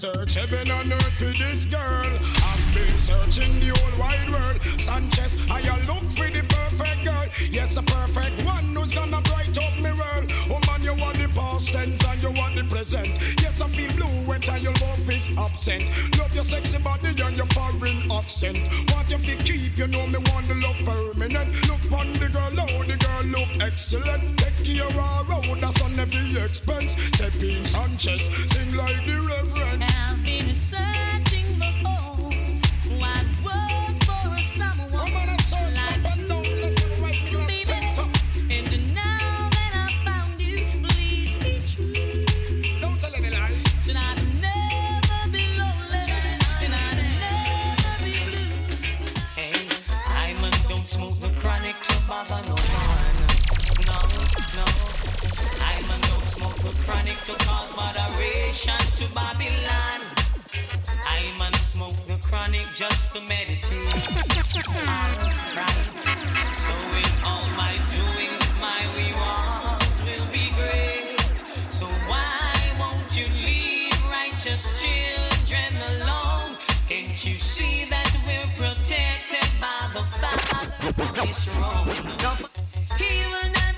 search 0.00 0.34
heaven 0.34 0.70
and 0.70 0.92
earth 0.94 1.18
for 1.18 1.26
this 1.26 1.66
girl. 1.66 2.08
I've 2.42 2.74
been 2.74 2.96
searching 2.96 3.60
the 3.60 3.68
whole 3.76 4.00
wide 4.00 4.30
world. 4.30 4.80
Sanchez, 4.80 5.36
I 5.50 5.60
look 5.60 6.04
for 6.16 6.24
the 6.24 6.40
perfect 6.48 7.04
girl. 7.04 7.26
Yes, 7.50 7.74
the 7.74 7.82
perfect 7.82 8.42
one 8.42 8.64
who's 8.74 8.94
gonna 8.94 9.20
bright 9.20 9.52
up 9.58 9.76
me 9.76 9.92
world. 9.92 10.32
Oh 10.48 10.58
man, 10.66 10.80
you 10.80 10.94
want 10.94 11.18
the 11.18 11.28
past 11.28 11.74
tense 11.74 12.02
and 12.08 12.22
you 12.22 12.30
want 12.30 12.54
the 12.56 12.64
present. 12.64 13.12
Yes, 13.42 13.60
I 13.60 13.68
feel 13.68 13.92
blue 13.92 14.24
when 14.24 14.40
your 14.62 14.72
love 14.80 15.10
is 15.10 15.28
absent. 15.36 15.84
Love 16.18 16.34
your 16.34 16.44
sexy 16.44 16.78
body 16.78 17.08
and 17.20 17.36
your 17.36 17.50
foreign 17.52 18.10
accent. 18.10 18.56
Want 18.92 19.10
you 19.12 19.18
to 19.18 19.36
keep, 19.44 19.76
you 19.76 19.86
know 19.86 20.06
me 20.06 20.16
want 20.32 20.48
the 20.48 20.54
love 20.64 20.80
permanent. 20.80 21.52
Look 21.68 21.84
on 21.92 22.10
the 22.14 22.28
girl, 22.32 22.56
oh 22.56 22.84
the 22.84 22.96
girl 22.96 23.24
look 23.36 23.52
excellent. 23.60 24.38
Take 24.38 24.80
of 24.80 24.94
her, 24.94 25.56
that's 25.60 25.82
on 25.82 25.98
every 26.00 26.40
expense. 26.40 26.92
Step 27.14 27.34
in 27.42 27.64
Sanchez, 27.66 28.30
sing 28.48 28.74
like 28.74 29.04
the 29.04 29.18
reverend. 29.28 29.89
I've 29.96 30.22
been 30.22 30.54
searching 30.54 31.46
for 31.82 32.09
chronic 56.90 57.22
to 57.22 57.34
cause 57.46 57.70
moderation 57.76 58.82
to 58.98 59.06
Babylon. 59.14 60.00
I 61.06 61.20
man 61.38 61.54
smoke 61.54 61.94
the 62.08 62.18
chronic 62.26 62.66
just 62.74 63.14
to 63.14 63.20
meditate. 63.28 63.94
Alright. 65.54 65.86
So 66.64 66.74
in 67.02 67.12
all 67.22 67.46
my 67.54 67.74
doings, 67.94 68.48
my 68.66 68.80
rewards 68.98 69.94
will 70.06 70.26
be 70.34 70.50
great. 70.58 71.20
So 71.70 71.86
why 72.10 72.54
won't 72.80 73.10
you 73.16 73.26
leave 73.46 73.94
righteous 74.10 74.82
children 74.82 75.70
alone? 75.92 76.56
Can't 76.88 77.24
you 77.24 77.36
see 77.36 77.88
that 77.88 78.10
we're 78.26 78.50
protected 78.58 79.48
by 79.62 79.80
the 79.94 80.02
Father 80.18 81.22
this 81.22 81.44
throne? 81.46 81.86
He 82.98 83.12
will 83.30 83.50
never 83.52 83.69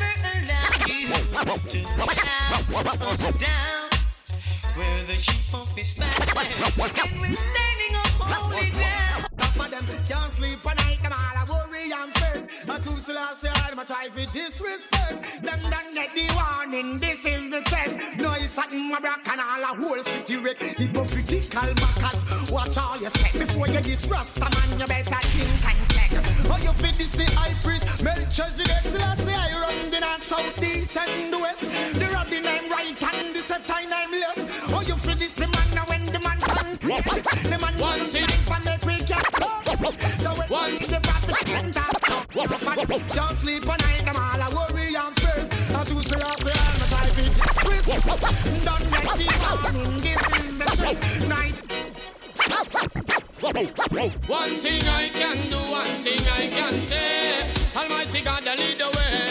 Hypocritical 20.83 21.75
mockers, 21.81 22.51
watch 22.51 22.79
all 22.79 22.97
your 22.99 23.11
step 23.11 23.33
before 23.33 23.67
you 23.69 23.81
diss 23.81 24.09
Rasta 24.11 24.41
man, 24.41 24.81
you 24.81 24.87
better 24.87 25.17
think 25.29 25.77
and. 25.77 25.92
Oh, 26.15 26.59
you 26.61 26.73
fit 26.77 26.95
this 27.01 27.13
the 27.17 27.25
high 27.37 27.55
priest, 27.65 28.05
Melchizedek 28.05 28.85
Selassie, 28.85 29.33
I 29.33 29.57
run 29.65 29.91
the 29.91 30.01
north, 30.01 30.23
south, 30.23 30.59
east 30.63 30.97
and 30.97 31.33
the 31.33 31.39
west. 31.41 31.65
The 31.97 32.07
rabbin 32.13 32.45
I'm 32.45 32.69
right 32.69 32.93
and 32.93 33.33
the 33.35 33.41
septine 33.41 33.89
I'm 33.93 34.13
left. 34.13 34.41
Oh, 34.73 34.83
you 34.85 34.97
fit 35.01 35.19
this 35.19 35.35
the 35.35 35.49
man 35.49 35.69
now 35.75 35.85
when 35.89 36.05
the 36.05 36.21
man 36.21 36.39
can't. 36.41 36.77
The 36.81 37.59
man 37.59 37.75
One 37.81 37.97
wants 37.97 38.13
thing. 38.13 38.29
and 38.29 38.83
we 38.85 38.97
can 39.09 39.25
So 39.97 40.31
when 40.37 40.49
one. 40.53 40.75
the 40.85 41.01
prophet 41.01 41.49
and 41.57 41.73
talk 41.73 41.97
Don't 43.17 43.37
sleep 43.41 43.65
at 43.69 43.81
night, 43.81 44.05
them 44.05 44.17
all 44.21 44.41
a 44.43 44.49
worry 44.53 44.93
and 44.93 45.15
fear. 45.17 45.41
I 45.73 45.81
choose 45.89 46.09
to 46.13 46.17
last 46.21 46.45
the 46.45 46.53
arm, 46.53 46.77
I 46.77 46.87
try 46.93 47.03
to 47.09 47.13
be 47.17 47.25
Don't 48.69 48.85
let 48.93 49.17
the 49.17 49.29
warning, 49.49 49.97
this 49.97 50.21
is 50.45 50.59
the 50.61 50.69
trick 50.77 50.99
Nice 51.29 51.65
One 53.53 54.57
thing 54.65 54.81
I 54.89 55.11
can 55.13 55.37
do, 55.49 55.59
one 55.71 56.01
thing 56.01 56.21
I 56.27 56.49
can 56.49 56.73
say. 56.81 57.45
Almighty 57.77 58.25
God, 58.25 58.49
I 58.49 58.57
lead 58.57 58.79
the 58.79 58.89
way. 58.97 59.29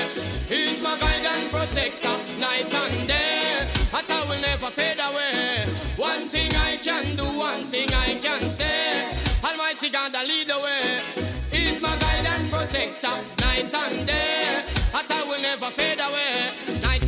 He's 0.48 0.84
my 0.84 0.96
guide 1.00 1.26
and 1.26 1.50
protector, 1.50 2.16
night 2.40 2.72
and 2.72 3.08
day. 3.08 3.66
That 3.90 4.06
I 4.08 4.24
will 4.30 4.40
never 4.42 4.70
fade 4.70 5.02
away. 5.02 5.66
One 5.98 6.30
thing 6.30 6.52
I 6.54 6.78
can 6.78 7.16
do, 7.16 7.26
one 7.26 7.66
thing 7.66 7.90
I 7.90 8.20
can 8.22 8.48
say. 8.52 9.10
Almighty 9.44 9.90
God, 9.90 10.14
I 10.14 10.24
lead 10.24 10.48
the 10.48 10.60
way. 10.60 11.02
He's 11.50 11.82
my 11.82 11.90
guide 11.98 12.28
and 12.38 12.52
protector, 12.52 13.18
night 13.42 13.74
and 13.74 14.08
day. 14.08 14.64
That 14.94 15.10
I 15.10 15.24
will 15.26 15.42
never 15.42 15.72
fade 15.74 15.98
away. 15.98 16.80
Night 16.82 17.01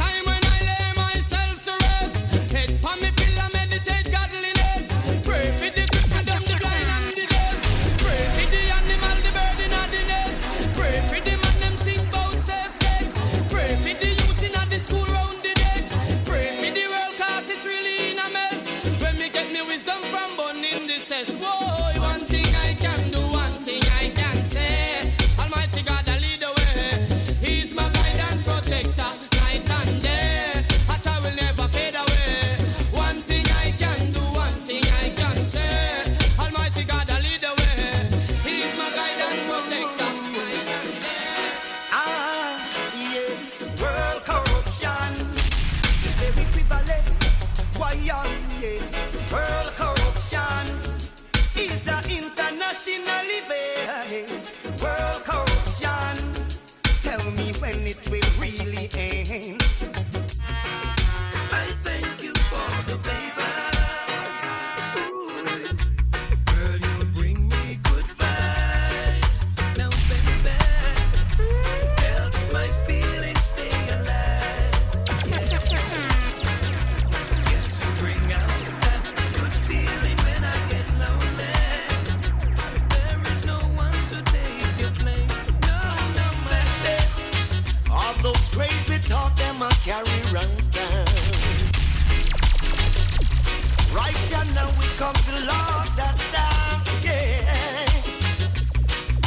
Right 93.94 94.16
now 94.56 94.68
we 94.80 94.88
come 94.98 95.14
to 95.14 95.46
lock 95.46 95.86
that 95.96 96.18
down. 96.34 96.82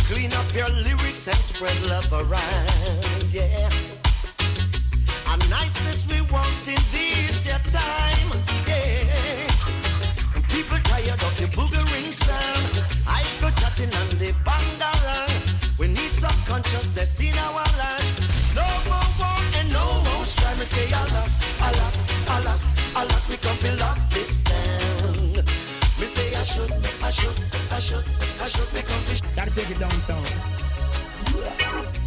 Clean 0.09 0.33
up 0.33 0.53
your 0.53 0.69
lyrics 0.83 1.29
and 1.29 1.37
spread 1.37 1.81
love 1.83 2.13
around, 2.13 3.33
yeah. 3.33 3.69
A 5.29 5.37
niceness 5.49 6.11
we 6.11 6.21
want 6.33 6.67
in 6.67 6.83
this 6.91 7.47
your 7.47 7.63
time, 7.71 8.31
yeah. 8.67 9.47
People 10.49 10.79
tired 10.91 11.23
of 11.23 11.39
your 11.39 11.51
boogering 11.51 12.13
sound. 12.13 12.85
I 13.07 13.23
go 13.41 13.51
chatting 13.51 13.95
on 13.95 14.19
the 14.19 14.33
bangarang. 14.43 15.79
We 15.79 15.87
need 15.89 16.13
some 16.15 16.39
in 17.21 17.39
our 17.39 17.67
land. 17.79 18.07
No 18.55 18.67
more 18.89 19.11
war 19.19 19.39
and 19.59 19.73
no 19.73 20.03
more 20.07 20.25
strife. 20.25 20.59
Me 20.59 20.65
say 20.65 20.91
a 20.91 21.03
lot, 21.15 21.31
a 21.61 21.71
lot, 21.79 21.95
a 22.35 22.37
lot, 22.47 22.61
a 22.97 23.05
lot. 23.05 23.36
Should, 26.47 26.73
I 27.03 27.11
should, 27.11 27.37
I 27.73 27.79
should, 27.79 28.05
I 28.41 28.47
should 28.47 28.71
become 28.73 29.03
fish. 29.03 29.21
Gotta 29.35 29.55
take 29.55 29.71
it 29.71 29.79
downtown. 29.79 30.25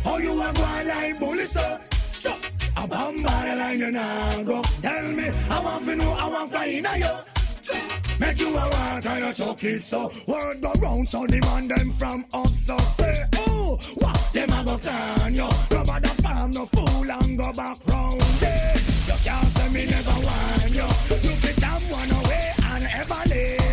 How 0.04 0.18
you 0.18 0.32
a 0.32 0.54
go 0.54 0.64
on 0.64 0.88
like 0.88 1.20
bully 1.20 1.40
so? 1.40 1.80
So, 2.18 2.32
a 2.78 2.88
bomber 2.88 3.30
line 3.30 3.80
you 3.80 3.92
nah 3.92 4.44
go. 4.44 4.62
Tell 4.82 5.12
me, 5.12 5.28
I 5.50 5.64
want 5.64 5.86
to 5.86 5.96
know, 5.96 6.12
I 6.12 6.30
want 6.30 6.52
to 6.52 6.58
find 6.58 6.72
you. 6.72 6.84
So, 7.62 7.76
Make 8.20 8.40
you 8.40 8.50
a 8.50 8.54
walk 8.54 9.06
and 9.06 9.26
you 9.26 9.34
chuck 9.34 9.64
it 9.64 9.82
so 9.82 10.12
Word 10.28 10.62
go 10.62 10.72
round 10.82 11.08
so 11.08 11.26
demand 11.26 11.70
them 11.70 11.90
from 11.92 12.26
up 12.34 12.48
so 12.48 12.78
say 12.78 13.24
oh 13.38 13.78
what 13.96 14.34
them 14.34 14.50
a 14.50 14.64
go 14.66 14.78
turn 14.78 15.36
you 15.36 15.48
No 15.72 15.84
bother 15.86 16.16
farm 16.20 16.52
no 16.52 16.66
fool 16.66 17.10
and 17.10 17.38
go 17.38 17.52
back 17.54 17.78
round 17.88 18.22
there 18.40 18.76
You 19.08 19.18
can't 19.24 19.48
say 19.48 19.70
me 19.70 19.86
never 19.86 20.20
want 20.28 20.72
yo 20.72 20.86
You 21.24 21.34
fi 21.40 21.52
jam 21.62 21.82
one 21.92 22.12
away 22.12 22.52
and 22.66 22.84
ever 23.00 23.30
lay 23.30 23.58
That 23.58 23.68
way 23.68 23.69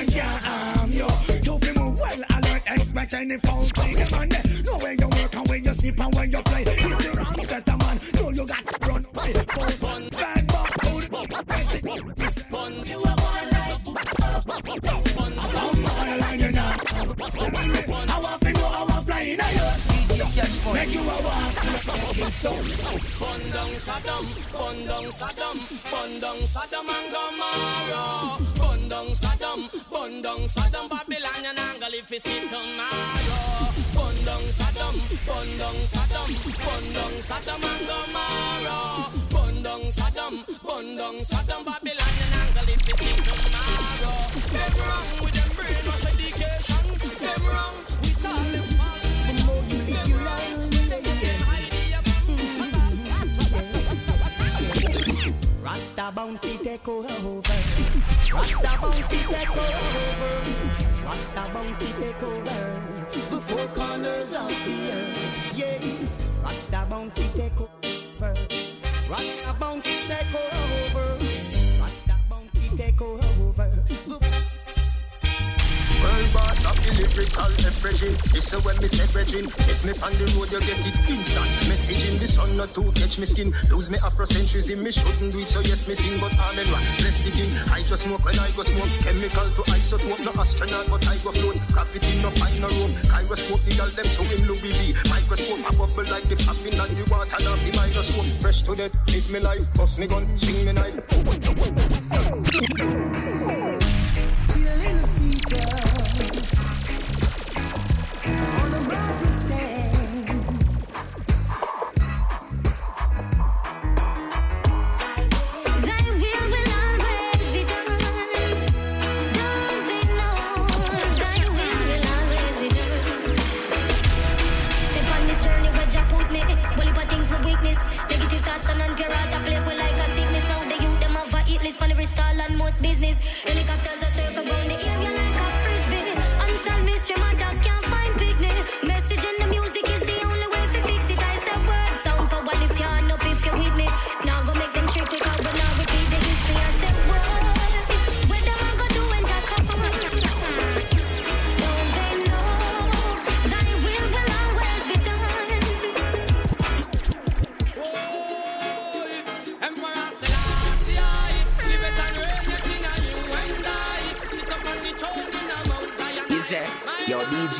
them 0.00 0.08
can't 0.08 0.44
harm 0.44 0.90
you 0.92 1.08
You 1.44 1.58
fi 1.58 1.72
move 1.78 1.98
well 1.98 2.22
alert 2.36 2.62
expect 2.66 3.14
any 3.14 3.36
foul 3.38 3.66
play 3.74 3.92
on 4.18 4.28
there 4.28 4.42
know 4.64 4.76
where 4.78 4.92
you 4.94 5.08
work 5.08 5.36
and 5.36 5.48
where 5.48 5.58
you 5.58 5.72
sleep 5.72 6.00
and 6.00 6.14
where 6.14 6.24
you 6.24 6.42
play 6.42 6.62
It's 6.62 7.06
the 7.06 7.12
wrong 7.18 7.40
set 7.46 7.68
of 7.68 7.78
man 7.78 7.96
Know 8.16 8.30
you 8.30 8.46
got 8.46 8.64
run 8.86 9.06
away 9.14 9.32
Full 9.32 9.70
fun 9.82 10.08
bad 10.12 10.46
buck 10.48 11.46
basic 11.46 11.84
Fun. 12.50 12.72
You 12.84 12.98
are 12.98 13.16
one 13.16 13.48
like 13.54 13.76
Fun 15.08 15.32
I'm 15.38 15.84
on 15.86 16.06
the 16.08 16.16
line 16.20 16.40
you 16.40 16.52
now 16.52 16.76
I 16.80 18.20
want 18.20 18.42
to 18.42 18.52
know 18.52 18.66
how 18.66 18.86
I'm 18.86 19.04
flying 19.04 19.36
now 19.36 19.50
you 19.50 19.89
Make 20.30 20.94
you 20.94 21.02
a 21.02 21.04
walk 21.04 21.70
so 22.30 22.54
Bun 23.18 23.40
down 23.50 23.74
Sodom, 23.74 24.26
bun 24.52 25.10
Sodom, 25.10 25.58
bun 25.90 26.46
Sodom 26.46 26.86
and 26.86 27.12
Gomorrah. 27.12 28.38
Bun 28.54 29.12
Sodom, 29.12 29.68
bun 29.90 30.46
Sodom, 30.46 30.88
Babylonian 30.88 31.58
angle 31.58 31.94
if 31.94 32.10
you 32.12 32.20
see 32.20 32.46
tomorrow. 32.46 33.74
Bun 33.92 34.48
Sodom, 34.48 34.94
bun 35.26 35.80
Sodom, 35.80 36.30
bun 36.62 37.20
Sodom 37.20 37.64
and 37.64 37.86
Gomorrah. 37.90 39.10
Bun 39.30 39.86
Sodom, 39.90 40.44
bun 40.62 41.18
Sodom, 41.18 41.64
Babylonian 41.64 42.32
angle 42.38 42.68
if 42.68 42.88
you 42.88 42.96
see 42.96 43.16
tomorrow. 43.26 44.30
Them 44.54 44.74
wrong 44.78 45.24
with 45.24 45.34
them 45.34 45.50
brainwash 45.58 46.06
education. 46.06 46.84
Them 47.18 47.42
wrong 47.50 47.89
Rasta 55.70 56.10
bound 56.16 56.40
fi 56.40 56.56
take 56.64 56.88
over. 56.88 57.06
Rasta 58.34 58.72
bound 58.82 59.04
fi 59.04 59.18
take 59.32 59.56
over. 59.56 61.04
Rasta 61.04 61.42
bound 61.54 61.76
fi 61.76 61.92
take 62.00 62.22
over. 62.24 62.60
The 63.30 63.40
four 63.46 63.66
corners 63.78 64.32
of 64.32 64.48
the 64.66 64.76
earth. 64.90 65.52
Yes, 65.54 66.18
Rasta 66.42 66.84
bound 66.90 67.12
fi 67.12 67.22
take 67.38 67.60
over. 67.60 68.34
Rasta 69.08 69.54
bound 69.60 69.84
fi 69.84 69.94
take 70.10 70.34
over. 70.34 71.08
Rasta 71.80 72.16
bound 72.28 72.50
fi 72.50 72.76
take 72.76 73.00
over. 73.00 73.39
Of 76.70 76.78
the 76.86 77.02
lyrical 77.02 77.50
effigy. 77.66 78.14
This 78.30 78.54
is 78.54 78.62
when 78.62 78.78
me 78.78 78.86
say 78.86 79.02
brethren. 79.10 79.50
It's 79.66 79.82
me 79.82 79.90
on 80.06 80.14
the 80.14 80.26
road, 80.38 80.54
you 80.54 80.62
get 80.62 80.78
it 80.86 80.94
instant. 81.10 81.50
Messaging 81.66 82.22
the 82.22 82.30
sun 82.30 82.54
not 82.54 82.70
to 82.78 82.86
catch 82.94 83.18
me 83.18 83.26
skin. 83.26 83.50
Lose 83.74 83.90
me 83.90 83.98
afrocentrism, 83.98 84.78
me 84.78 84.94
shouldn't 84.94 85.34
do 85.34 85.42
it, 85.42 85.50
so 85.50 85.58
yes, 85.66 85.90
me 85.90 85.98
sing, 85.98 86.22
but 86.22 86.30
in 86.30 86.70
one. 86.70 86.86
Bless 87.02 87.26
the 87.26 87.34
king. 87.34 87.50
I 87.74 87.82
just 87.82 88.06
smoke 88.06 88.22
when 88.22 88.38
I 88.38 88.46
go 88.54 88.62
smoke. 88.62 88.86
Chemical 89.02 89.50
to 89.50 89.62
isotope, 89.66 90.22
no 90.22 90.30
astronaut, 90.38 90.86
but 90.86 91.02
I 91.10 91.18
go 91.26 91.34
float. 91.34 91.58
Gravity 91.74 92.22
no 92.22 92.30
find 92.38 92.54
no 92.62 92.70
room. 92.78 92.94
Gyroscope, 93.10 93.66
the 93.66 93.74
girl 93.74 93.90
them 93.90 94.06
show 94.06 94.22
him 94.30 94.46
Louis 94.46 94.70
V. 94.70 94.94
Microscope, 95.10 95.66
a 95.66 95.74
bubble 95.74 96.06
like 96.06 96.30
the 96.30 96.38
fapping 96.38 96.78
and 96.78 96.94
the 96.94 97.02
water, 97.10 97.34
now 97.42 97.58
the 97.58 97.70
minus 97.74 98.14
one. 98.14 98.30
Fresh 98.38 98.62
to 98.70 98.78
death, 98.78 98.94
live 99.10 99.26
me 99.26 99.42
life. 99.42 99.66
Bust 99.74 99.98
me 99.98 100.06
gun, 100.06 100.22
swing 100.38 100.70
me 100.70 100.78
knife. 100.78 101.02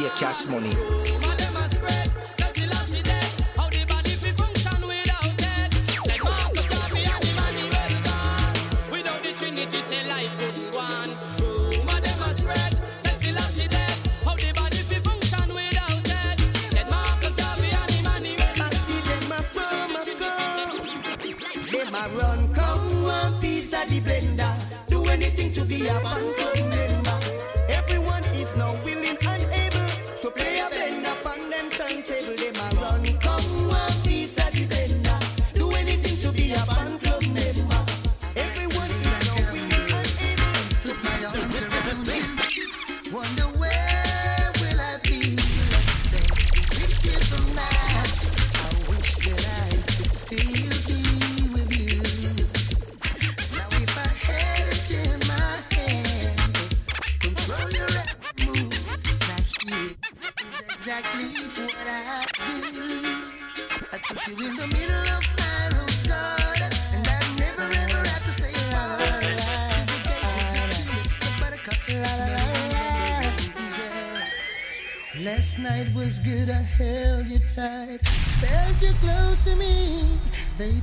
DJ 0.00 0.08
Cash 0.18 0.46
Money. 0.46 1.09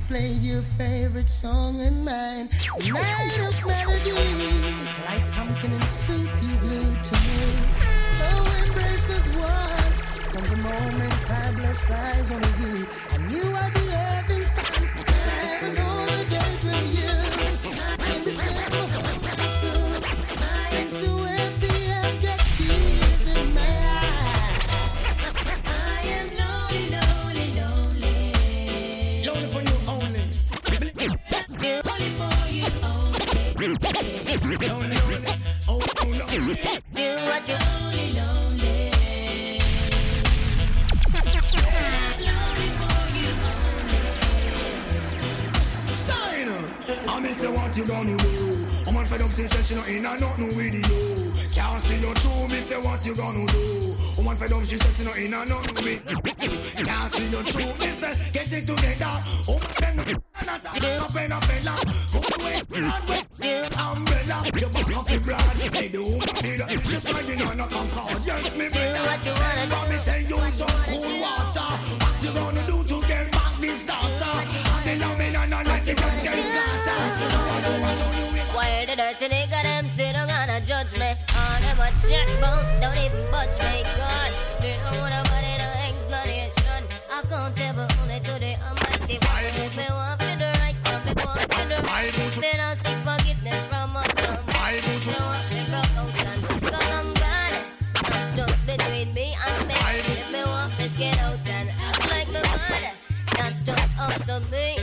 Played 0.07 0.41
your 0.41 0.61
favorite 0.61 1.27
song 1.27 1.81
and 1.81 2.05
mine, 2.05 2.49
Night 2.79 3.39
of 3.39 3.65
Melody. 3.65 4.11
Like 5.05 5.31
pumpkin 5.33 5.73
and 5.73 5.83
she 54.97 55.03
says 55.03 55.17
she 55.17 55.25
in 55.25 55.33
a 55.33 55.45
with 55.85 56.01
Can't 56.81 57.13
see 57.13 57.29
you 57.29 57.43
true, 57.45 57.69
me 57.77 57.91
get 58.33 58.49
it 58.49 58.65
together. 58.65 59.13
Oh, 59.45 59.61
then 59.77 59.93
not 59.93 60.09
up 60.97 61.13
in 61.13 61.31
a 61.31 61.37
fella. 61.37 61.77
Go 62.09 62.19
away, 62.33 62.57
and 62.73 63.05
wait. 63.05 63.25
Umbrella, 63.77 64.37
your 64.57 64.69
back 64.73 64.97
off 64.97 65.05
the 65.05 65.21
blood. 65.21 65.53
Hey, 65.69 65.87
the 65.93 66.01
woman 66.01 66.33
feel 66.41 66.65
that 66.65 66.71
she's 66.81 67.03
flying 67.05 67.41
on 67.45 67.59
a 67.61 67.67
concord. 67.69 68.25
Yes, 68.25 68.57
me 68.57 68.69
brother. 68.73 69.05
what 69.05 69.21
you 69.21 69.33
wanna 69.37 69.65
do. 69.69 69.79
Me 69.85 69.97
say 70.01 70.21
use 70.25 70.53
some 70.57 70.77
cool 70.89 71.13
water. 71.21 71.69
What 72.01 72.17
you 72.25 72.33
gonna 72.33 72.63
do 72.65 72.77
to 72.81 72.97
get 73.05 73.31
back 73.31 73.53
this 73.61 73.85
daughter? 73.85 74.33
And 74.81 74.97
the 74.97 75.05
love 75.05 75.17
me 75.19 75.29
and 75.29 75.53
I 75.53 75.61
let 75.61 75.87
it 75.87 75.97
just 75.97 76.23
get 76.25 76.41
Why 76.41 77.61
the 77.61 78.26
dirty 78.97 79.29
nigga 79.29 79.61
them 79.61 79.87
sit 79.87 80.13
down 80.13 80.27
and 80.29 80.65
judge 80.65 80.97
me? 80.97 81.13
All 81.37 81.61
them 81.61 81.79
a 81.79 81.89
chat 82.01 82.27
about, 82.37 82.65
don't 82.81 82.97
even 82.97 83.29
budge 83.29 83.59
me. 83.59 83.85
Cause 83.93 84.37
they 84.59 84.73
don't 84.81 84.97
want 84.97 85.13
nobody 85.13 85.53
no 85.61 85.69
explanation. 85.85 86.81
Accountable 87.13 87.85
only 88.01 88.19
to 88.25 88.33
the 88.41 88.57
Almighty. 88.65 89.19
If 89.21 89.77
me 89.77 89.85
want 89.89 90.19
for 90.19 90.35
the 90.41 90.49
right, 90.61 90.75
tell 90.83 90.99
me 91.05 91.13
want 91.23 91.45
the 91.69 91.77
right. 91.85 92.13
Me 92.41 92.51
don't 92.57 92.77
seek 92.81 92.97
forgiveness 93.05 93.63
from 93.69 93.87
my 93.93 94.01
mom. 94.17 94.41
Me 94.49 94.81
want 94.81 95.45
to 95.53 95.61
rock 95.69 95.93
out 96.01 96.17
and 96.25 96.41
go 96.41 96.77
on 96.97 97.13
God. 97.21 97.53
That's 98.09 98.29
just 98.35 98.65
between 98.65 99.11
me 99.13 99.37
and 99.45 99.67
me. 99.67 99.75
If 99.77 100.31
me 100.31 100.41
want 100.43 100.73
to 100.79 100.89
get 100.97 101.21
out 101.21 101.37
and 101.47 101.69
act 101.69 102.09
like 102.09 102.29
my 102.33 102.41
mother, 102.41 102.93
that's 103.37 103.61
just 103.61 103.99
up 103.99 104.13
to 104.25 104.41
me. 104.51 104.76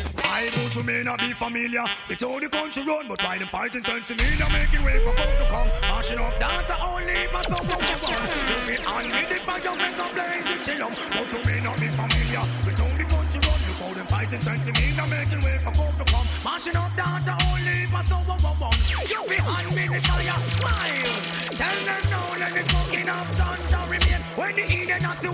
May 0.85 1.03
not 1.03 1.19
be 1.19 1.33
familiar 1.33 1.81
with 2.13 2.21
how 2.21 2.37
the 2.39 2.49
country 2.53 2.85
run, 2.85 3.09
but 3.09 3.17
why 3.25 3.39
them 3.41 3.49
fighting 3.49 3.81
sense 3.81 4.13
in 4.13 4.21
me 4.21 4.37
now 4.37 4.53
making 4.53 4.85
way 4.85 5.01
for 5.01 5.17
God 5.17 5.33
to 5.41 5.47
come. 5.49 5.69
Mashing 5.89 6.21
up 6.21 6.37
data 6.37 6.77
only 6.85 7.25
my 7.33 7.41
son 7.41 7.65
will 7.65 7.81
go 7.81 7.97
on. 8.05 8.21
You 8.53 8.59
be 8.69 8.77
on 8.85 9.05
me 9.09 9.25
the 9.25 9.41
fire, 9.49 9.73
make 9.81 9.97
a 9.97 10.07
blaze 10.13 10.45
the 10.45 10.57
chill 10.61 10.85
But 10.93 11.25
you 11.33 11.41
may 11.41 11.61
not 11.65 11.81
be 11.81 11.89
familiar 11.89 12.45
with 12.69 12.77
how 12.77 12.93
the 13.01 13.07
country 13.09 13.41
run. 13.41 13.61
Look 13.65 13.81
how 13.81 13.93
them 13.97 14.09
fighting 14.13 14.45
sense 14.45 14.69
in 14.69 14.75
me 14.77 14.93
now 14.93 15.09
making 15.09 15.41
way 15.41 15.57
for 15.65 15.73
God 15.73 15.95
to 15.97 16.05
come. 16.05 16.29
Mashing 16.45 16.77
up 16.77 16.93
data 16.93 17.33
only 17.49 17.81
my 17.89 18.05
son 18.05 18.21
will 18.29 18.41
go 18.45 18.53
on. 18.69 18.77
You 19.09 19.21
be 19.25 19.41
on 19.41 19.65
me 19.73 19.85
the 19.89 20.01
fire, 20.05 20.37
smile. 20.53 21.17
Tell 21.65 21.79
them 21.81 22.03
now 22.13 22.29
that 22.45 22.53
the 22.53 22.63
smoking 22.69 23.09
of 23.09 23.25
thunder 23.41 23.85
remain. 23.89 24.21
When 24.37 24.53
the 24.53 24.65
Eden 24.69 25.01
has 25.01 25.17
the 25.25 25.33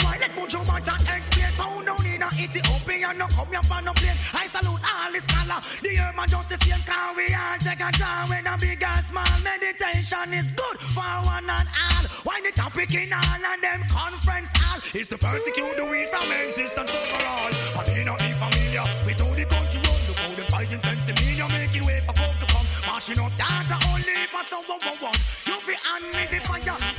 down 2.41 2.57
in 2.57 2.65
a 2.65 2.71
Ethiopia, 2.71 3.13
no 3.17 3.27
come 3.29 3.49
here 3.49 3.83
no 3.85 3.93
plane. 3.93 4.17
I 4.35 4.47
salute 4.47 4.81
all 4.81 5.13
the 5.13 5.21
scholar. 5.21 5.61
The 5.83 5.91
herb 6.01 6.17
man 6.17 6.29
just 6.29 6.49
the 6.49 6.57
same 6.65 6.83
car 6.87 7.15
we 7.17 7.27
all 7.35 7.59
take 7.61 7.81
a 7.81 7.91
draw 7.93 8.25
when 8.29 8.47
a 8.47 8.57
big 8.59 8.83
and 8.83 9.05
small 9.05 9.37
meditation 9.45 10.29
is 10.33 10.49
good 10.53 10.79
for 10.95 11.13
one 11.29 11.49
and 11.49 11.69
all. 11.69 12.05
Why 12.25 12.41
the 12.41 12.53
topic 12.53 12.95
in 12.95 13.13
all 13.13 13.45
and 13.45 13.63
them 13.63 13.83
conference 13.89 14.51
all 14.69 14.81
is 14.95 15.09
to 15.09 15.19
persecute 15.19 15.77
the 15.77 15.85
weed 15.85 16.09
from 16.09 16.31
existence 16.33 16.93
overall. 16.93 17.53
I 17.77 17.83
may 17.93 18.05
not 18.05 18.19
be 18.19 18.33
familiar 18.33 18.85
with 19.05 19.21
how 19.21 19.33
the 19.37 19.47
country 19.49 19.81
run. 19.85 20.01
Look 20.09 20.19
how 20.19 20.33
them 20.37 20.49
fighting 20.49 20.81
sense 20.81 21.09
in 21.09 21.17
me, 21.21 21.37
you're 21.37 21.53
making 21.53 21.85
way 21.85 22.01
for 22.05 22.15
folk 22.17 22.35
to 22.41 22.47
come. 22.49 22.67
Mashing 22.89 23.21
up 23.21 23.33
data 23.37 23.77
only 23.93 24.21
for 24.29 24.45
someone 24.49 24.81
one. 25.01 25.21
You 25.49 25.57
be 25.67 25.75
on 25.77 26.03
me 26.13 26.25
the 26.29 26.41
fire. 26.45 26.90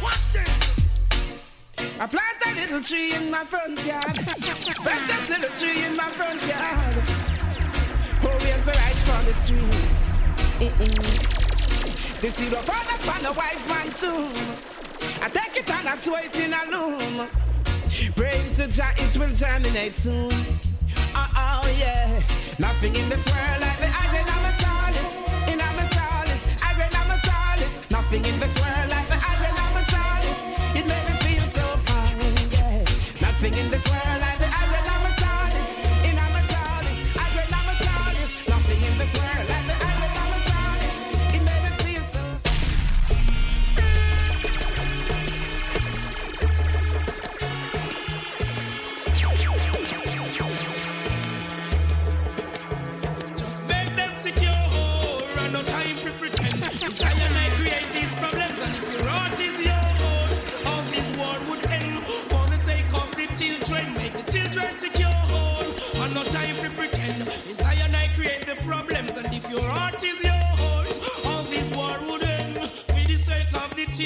This. 2.02 2.08
I 2.08 2.08
plant 2.08 2.46
a 2.48 2.54
little 2.60 2.82
tree 2.82 3.14
in 3.14 3.30
my 3.30 3.44
front 3.44 3.86
yard. 3.86 4.16
Precious 4.84 5.30
little 5.30 5.56
tree 5.56 5.84
in 5.86 5.96
my 5.96 6.10
front 6.10 6.42
yard. 6.48 6.96
Oh, 8.24 8.38
where's 8.42 8.66
the 8.66 8.72
rights 8.72 9.04
for 9.04 9.22
the 9.26 9.34
tree? 9.46 9.70
This 12.22 12.36
seed 12.36 12.54
of 12.54 12.60
fall 12.66 12.88
upon 12.96 13.26
a 13.26 13.32
wise 13.34 13.68
man 13.68 13.88
too. 13.94 14.30
I 15.22 15.30
take 15.30 15.58
it 15.58 15.70
and 15.70 15.88
I 15.88 15.96
sow 15.96 16.16
it 16.16 16.36
in 16.36 16.54
a 16.54 16.66
loom. 16.72 17.28
Praying 18.16 18.54
to 18.56 18.68
Jah, 18.68 18.94
it 18.98 19.18
will 19.18 19.34
germinate 19.34 19.96
soon. 19.96 20.32
Oh, 21.16 21.30
oh 21.36 21.76
yeah. 21.80 22.22
Nothing 22.60 22.96
in 22.96 23.10
this 23.10 23.26
world 23.26 23.62
like 23.62 23.80
the 23.80 23.90
iron 24.02 24.28
of 24.28 24.46
a 24.46 24.54
chalice. 24.62 25.22
In 25.48 25.60
a 25.60 25.88
chalice, 25.90 26.46
iron 26.64 26.94
of 26.94 27.10
a 27.10 27.20
chalice. 27.28 27.90
Nothing 27.90 28.26
in 28.26 28.40
this 28.40 28.56
world 28.60 28.91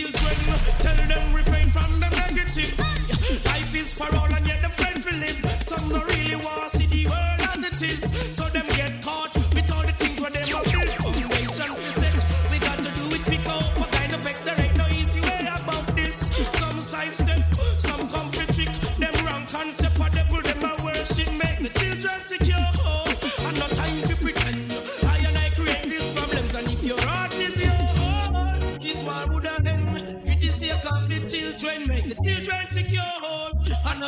children. 0.01 0.59
Tell 0.79 0.95
them 0.95 1.14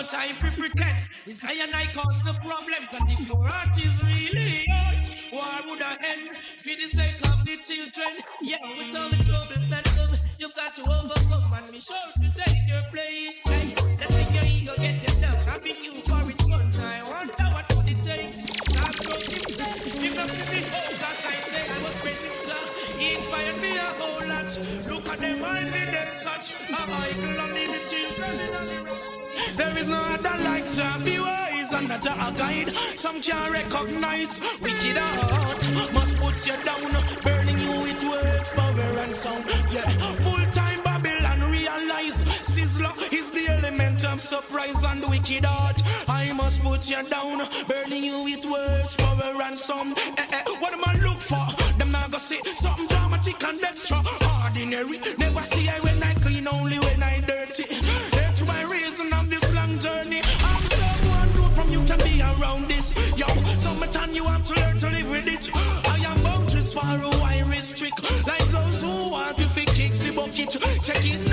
time 0.07 0.35
to 0.37 0.51
pretend. 0.51 0.97
It's 1.25 1.43
I 1.43 1.53
and 1.63 1.75
I 1.75 1.85
cause 1.93 2.19
the 2.23 2.33
problems, 2.33 2.89
and 2.93 3.11
if 3.11 3.27
your 3.27 3.43
heart 3.43 3.77
is 3.77 4.01
really 4.03 4.63
hurt, 4.69 5.03
why 5.31 5.61
would 5.67 5.81
I 5.81 5.97
end? 6.01 6.37
For 6.37 6.69
the 6.69 6.87
sake 6.87 7.19
of 7.23 7.43
the 7.43 7.57
children, 7.59 8.23
yeah, 8.41 8.57
with 8.77 8.95
all 8.95 9.09
the 9.09 9.17
troubles 9.23 9.69
that 9.69 9.83
come, 9.83 10.15
you've 10.39 10.55
got 10.55 10.75
to 10.75 10.81
overcome. 10.81 11.16
There 29.78 29.84
is 29.84 29.89
no 29.91 30.01
other 30.01 30.43
like 30.49 30.67
Jah 30.73 30.97
be 31.05 31.19
wise 31.19 31.71
and 31.71 31.88
not 31.88 32.03
a 32.03 32.34
guide. 32.34 32.69
Some 32.97 33.21
can't 33.21 33.51
recognize 33.51 34.39
wicked 34.59 34.97
heart. 34.97 35.93
Must 35.93 36.17
put 36.17 36.38
you 36.47 36.57
down, 36.65 36.91
burning 37.21 37.59
you 37.59 37.82
with 37.82 38.03
words, 38.09 38.51
power 38.57 38.97
and 39.05 39.13
sound. 39.13 39.45
Yeah, 39.69 39.88
full 40.25 40.45
time 40.51 40.82
Babylon 40.82 41.51
realize 41.51 42.23
Sizzla 42.23 42.89
is 43.13 43.30
the 43.30 43.45
element 43.53 44.03
of 44.03 44.19
surprise 44.19 44.84
and 44.84 45.07
wicked 45.11 45.45
heart. 45.45 45.80
I 46.07 46.34
must 46.34 46.63
put 46.63 46.89
you 46.89 47.03
down, 47.03 47.38
burning 47.67 48.03
you 48.03 48.23
with 48.23 48.43
words, 48.49 48.95
power 48.95 49.43
and 49.43 49.59
sound. 49.59 49.95
Eh, 49.95 50.25
eh, 50.32 50.43
what 50.57 50.73
am 50.73 50.82
I 50.86 50.93
look 51.05 51.21
for? 51.21 51.45
Them 51.78 51.91
not 51.91 52.09
gonna 52.09 52.19
say 52.19 52.41
something 52.55 52.88
dramatic 52.88 53.43
and 53.43 53.63
extra 53.63 54.01
ordinary. 54.41 54.97
Never 55.19 55.43
see 55.45 55.69
I 55.69 55.80
when 55.82 56.01
I 56.01 56.13
clean, 56.15 56.47
only 56.47 56.80
when 56.80 57.03
I 57.03 57.21
dirty. 57.28 57.65
That's 58.17 58.41
my 58.47 58.63
reason 58.63 59.13
I'm 59.13 59.30
this 59.30 59.46
journey. 59.82 60.21
I'm 60.43 60.65
someone 60.67 61.30
road 61.38 61.53
from 61.53 61.67
you 61.69 61.86
to 61.86 61.97
be 62.03 62.21
around 62.21 62.65
this. 62.65 62.95
Yo, 63.17 63.28
summertime 63.57 64.13
you 64.13 64.23
have 64.23 64.45
to 64.45 64.53
learn 64.55 64.78
to 64.78 64.88
live 64.88 65.09
with 65.09 65.28
it. 65.28 65.49
I 65.53 65.97
am 66.05 66.23
bound 66.23 66.49
to 66.49 66.59
swallow, 66.59 67.11
I 67.23 67.43
restrict. 67.47 68.01
Like 68.25 68.45
those 68.45 68.82
who 68.82 69.11
want 69.11 69.36
to 69.38 69.47
kick 69.78 69.93
the 70.01 70.11
bucket. 70.15 70.51
Check 70.84 71.05
it 71.05 71.26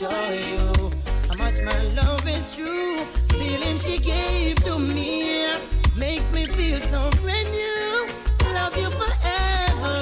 show 0.00 0.30
you 0.30 0.90
how 1.28 1.34
much 1.36 1.60
my 1.60 1.78
love 1.92 2.26
is 2.26 2.56
true. 2.56 2.96
Feeling 3.36 3.76
she 3.76 3.98
gave 3.98 4.56
to 4.64 4.78
me 4.78 5.46
makes 5.94 6.32
me 6.32 6.46
feel 6.46 6.80
so 6.80 7.10
brand 7.20 7.46
new. 7.50 8.06
Love 8.54 8.74
you 8.78 8.88
forever. 9.00 9.96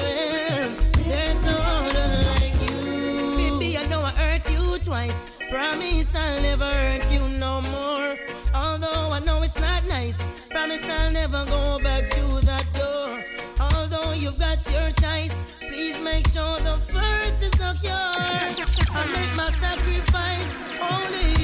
There's 1.03 1.41
no 1.43 1.57
other 1.75 2.07
like 2.31 2.55
you. 2.63 3.59
Baby, 3.59 3.77
I 3.77 3.85
know 3.89 3.99
I 3.99 4.11
hurt 4.11 4.49
you 4.49 4.77
twice. 4.77 5.25
Promise 5.49 6.15
I'll 6.15 6.41
never 6.43 6.63
hurt 6.63 7.11
you 7.11 7.19
no 7.37 7.59
more. 7.59 8.15
Although 8.55 9.11
I 9.11 9.19
know 9.25 9.43
it's 9.43 9.59
not 9.59 9.85
nice. 9.87 10.23
Promise 10.49 10.85
I'll 10.85 11.11
never 11.11 11.43
go 11.43 11.77
back 11.83 12.07
to 12.07 12.23
that 12.45 12.65
door. 12.71 13.21
Although 13.59 14.13
you've 14.13 14.39
got 14.39 14.59
your 14.71 14.91
choice, 14.91 15.37
please 15.59 15.99
make 15.99 16.25
sure 16.29 16.57
the 16.59 16.77
first 16.87 17.43
is 17.43 17.51
secure. 17.59 18.18
I 18.77 19.05
make 19.11 19.35
my 19.35 19.49
sacrifice 19.51 20.57
only. 20.81 21.38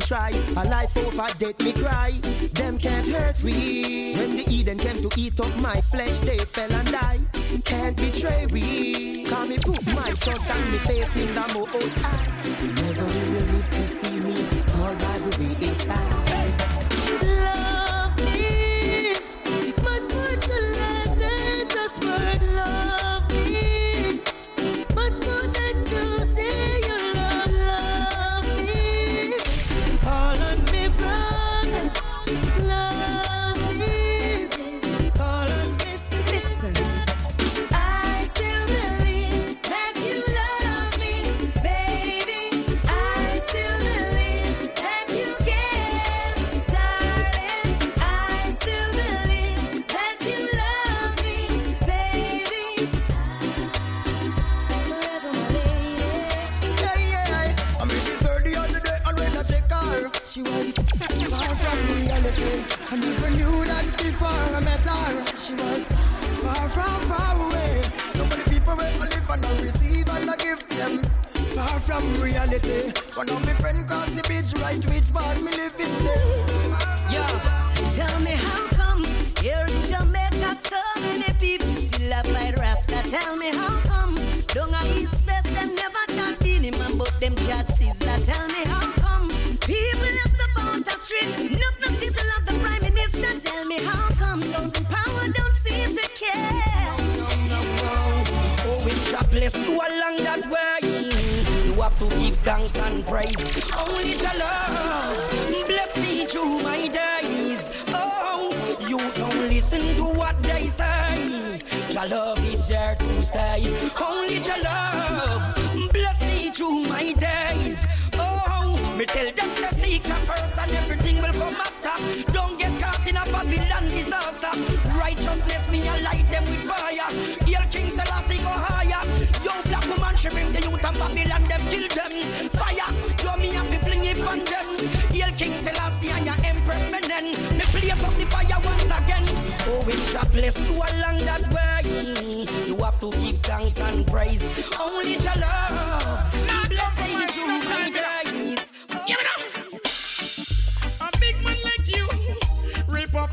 try. 0.00 0.30
A 0.56 0.64
life 0.68 0.96
over 0.96 1.28
death, 1.38 1.58
me 1.64 1.72
cry. 1.72 2.10
Them 2.54 2.78
can't 2.78 3.08
hurt 3.08 3.42
me. 3.44 4.14
When 4.16 4.36
the 4.36 4.44
Eden 4.50 4.78
came 4.78 4.96
to 5.08 5.20
eat 5.20 5.38
up 5.40 5.54
my 5.62 5.80
flesh, 5.80 6.20
they 6.20 6.38
fell 6.38 6.72
and 6.72 6.90
died. 6.90 7.20
Can't 7.64 7.96
betray 7.96 8.46
we. 8.46 9.24
Call 9.24 9.46
me 9.46 9.58
put 9.58 9.84
my 9.94 10.10
trust 10.18 10.50
and 10.50 10.72
me 10.72 10.78
faith 10.78 11.16
in 11.16 11.34
the 11.34 11.46
most 11.54 11.74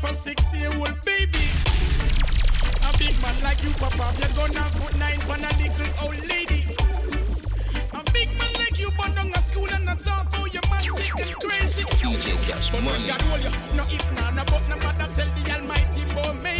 of 0.02 0.10
a 0.10 0.14
six-year-old 0.14 1.04
baby. 1.04 1.46
A 2.86 2.98
big 2.98 3.14
man 3.22 3.34
like 3.42 3.62
you, 3.62 3.70
Papa, 3.70 4.12
you're 4.18 4.34
gonna 4.36 4.64
put 4.78 4.96
nine 4.98 5.20
on 5.30 5.44
a 5.44 5.52
little 5.58 6.06
old 6.06 6.20
lady. 6.28 6.62
A 7.94 8.02
big 8.12 8.28
man 8.38 8.52
like 8.58 8.78
you, 8.78 8.90
born 8.92 9.16
on 9.18 9.30
a 9.30 9.38
school 9.38 9.68
and 9.72 9.88
a 9.88 9.96
talk, 9.96 10.28
oh, 10.34 10.46
you're 10.52 10.62
mad, 10.70 10.84
sick 10.90 11.18
and 11.18 11.34
crazy. 11.40 11.82
DJ 12.02 12.36
Cash, 12.46 12.70
but 12.70 12.82
money. 12.82 13.06
God, 13.08 13.22
hold 13.22 13.42
you. 13.42 13.50
No, 13.76 13.82
it's 13.88 14.10
not 14.12 14.32
about 14.32 14.68
no 14.68 14.76
matter, 14.76 15.08
tell 15.14 15.26
the 15.26 15.42
Almighty 15.54 16.04
for 16.14 16.34
me. 16.44 16.57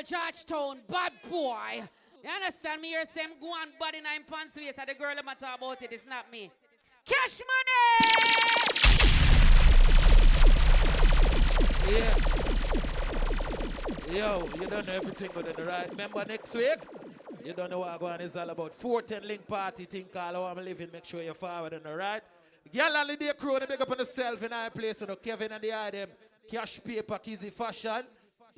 I'm 0.00 0.06
Georgetown, 0.06 0.78
bad 0.88 1.12
boy. 1.28 1.82
You 2.24 2.30
understand 2.30 2.80
me? 2.80 2.88
Here, 2.88 3.04
same 3.04 3.30
go 3.38 3.48
on 3.48 3.68
body 3.78 4.00
nine 4.00 4.22
pants 4.30 4.56
waist. 4.56 4.78
And 4.78 4.88
the 4.88 4.94
girl 4.94 5.12
I'm 5.18 5.24
talk 5.36 5.58
about 5.58 5.82
it, 5.82 5.92
it's 5.92 6.06
not 6.06 6.32
me. 6.32 6.50
Cash 7.04 7.42
money! 7.50 7.90
Yeah. 11.92 12.16
Yo, 14.10 14.48
you 14.58 14.66
don't 14.68 14.86
know 14.86 14.94
everything 14.94 15.30
but 15.34 15.46
in 15.46 15.56
the 15.56 15.64
right. 15.64 15.90
Remember 15.90 16.24
next 16.26 16.54
week? 16.54 16.78
You 17.44 17.52
don't 17.52 17.70
know 17.70 17.80
what 17.80 17.90
I'm 17.90 17.98
going 17.98 18.20
is 18.22 18.36
all 18.36 18.48
about. 18.48 18.72
410 18.72 19.28
link 19.28 19.46
party 19.46 19.84
thing 19.84 20.06
called 20.10 20.34
how 20.34 20.44
I'm 20.44 20.64
living. 20.64 20.88
Make 20.90 21.04
sure 21.04 21.20
you're 21.22 21.34
forward 21.34 21.74
the 21.82 21.94
right. 21.94 22.22
Girl 22.72 22.96
the 23.18 23.34
crew, 23.38 23.58
they 23.58 23.66
big 23.66 23.82
up 23.82 23.90
on 23.90 23.98
themselves 23.98 24.42
in 24.42 24.50
our 24.50 24.70
place. 24.70 25.02
You 25.02 25.08
know, 25.08 25.16
Kevin 25.16 25.52
and 25.52 25.62
the 25.62 25.74
item. 25.74 26.08
Cash 26.50 26.82
paper, 26.82 27.18
Kizzy 27.18 27.50
fashion. 27.50 28.02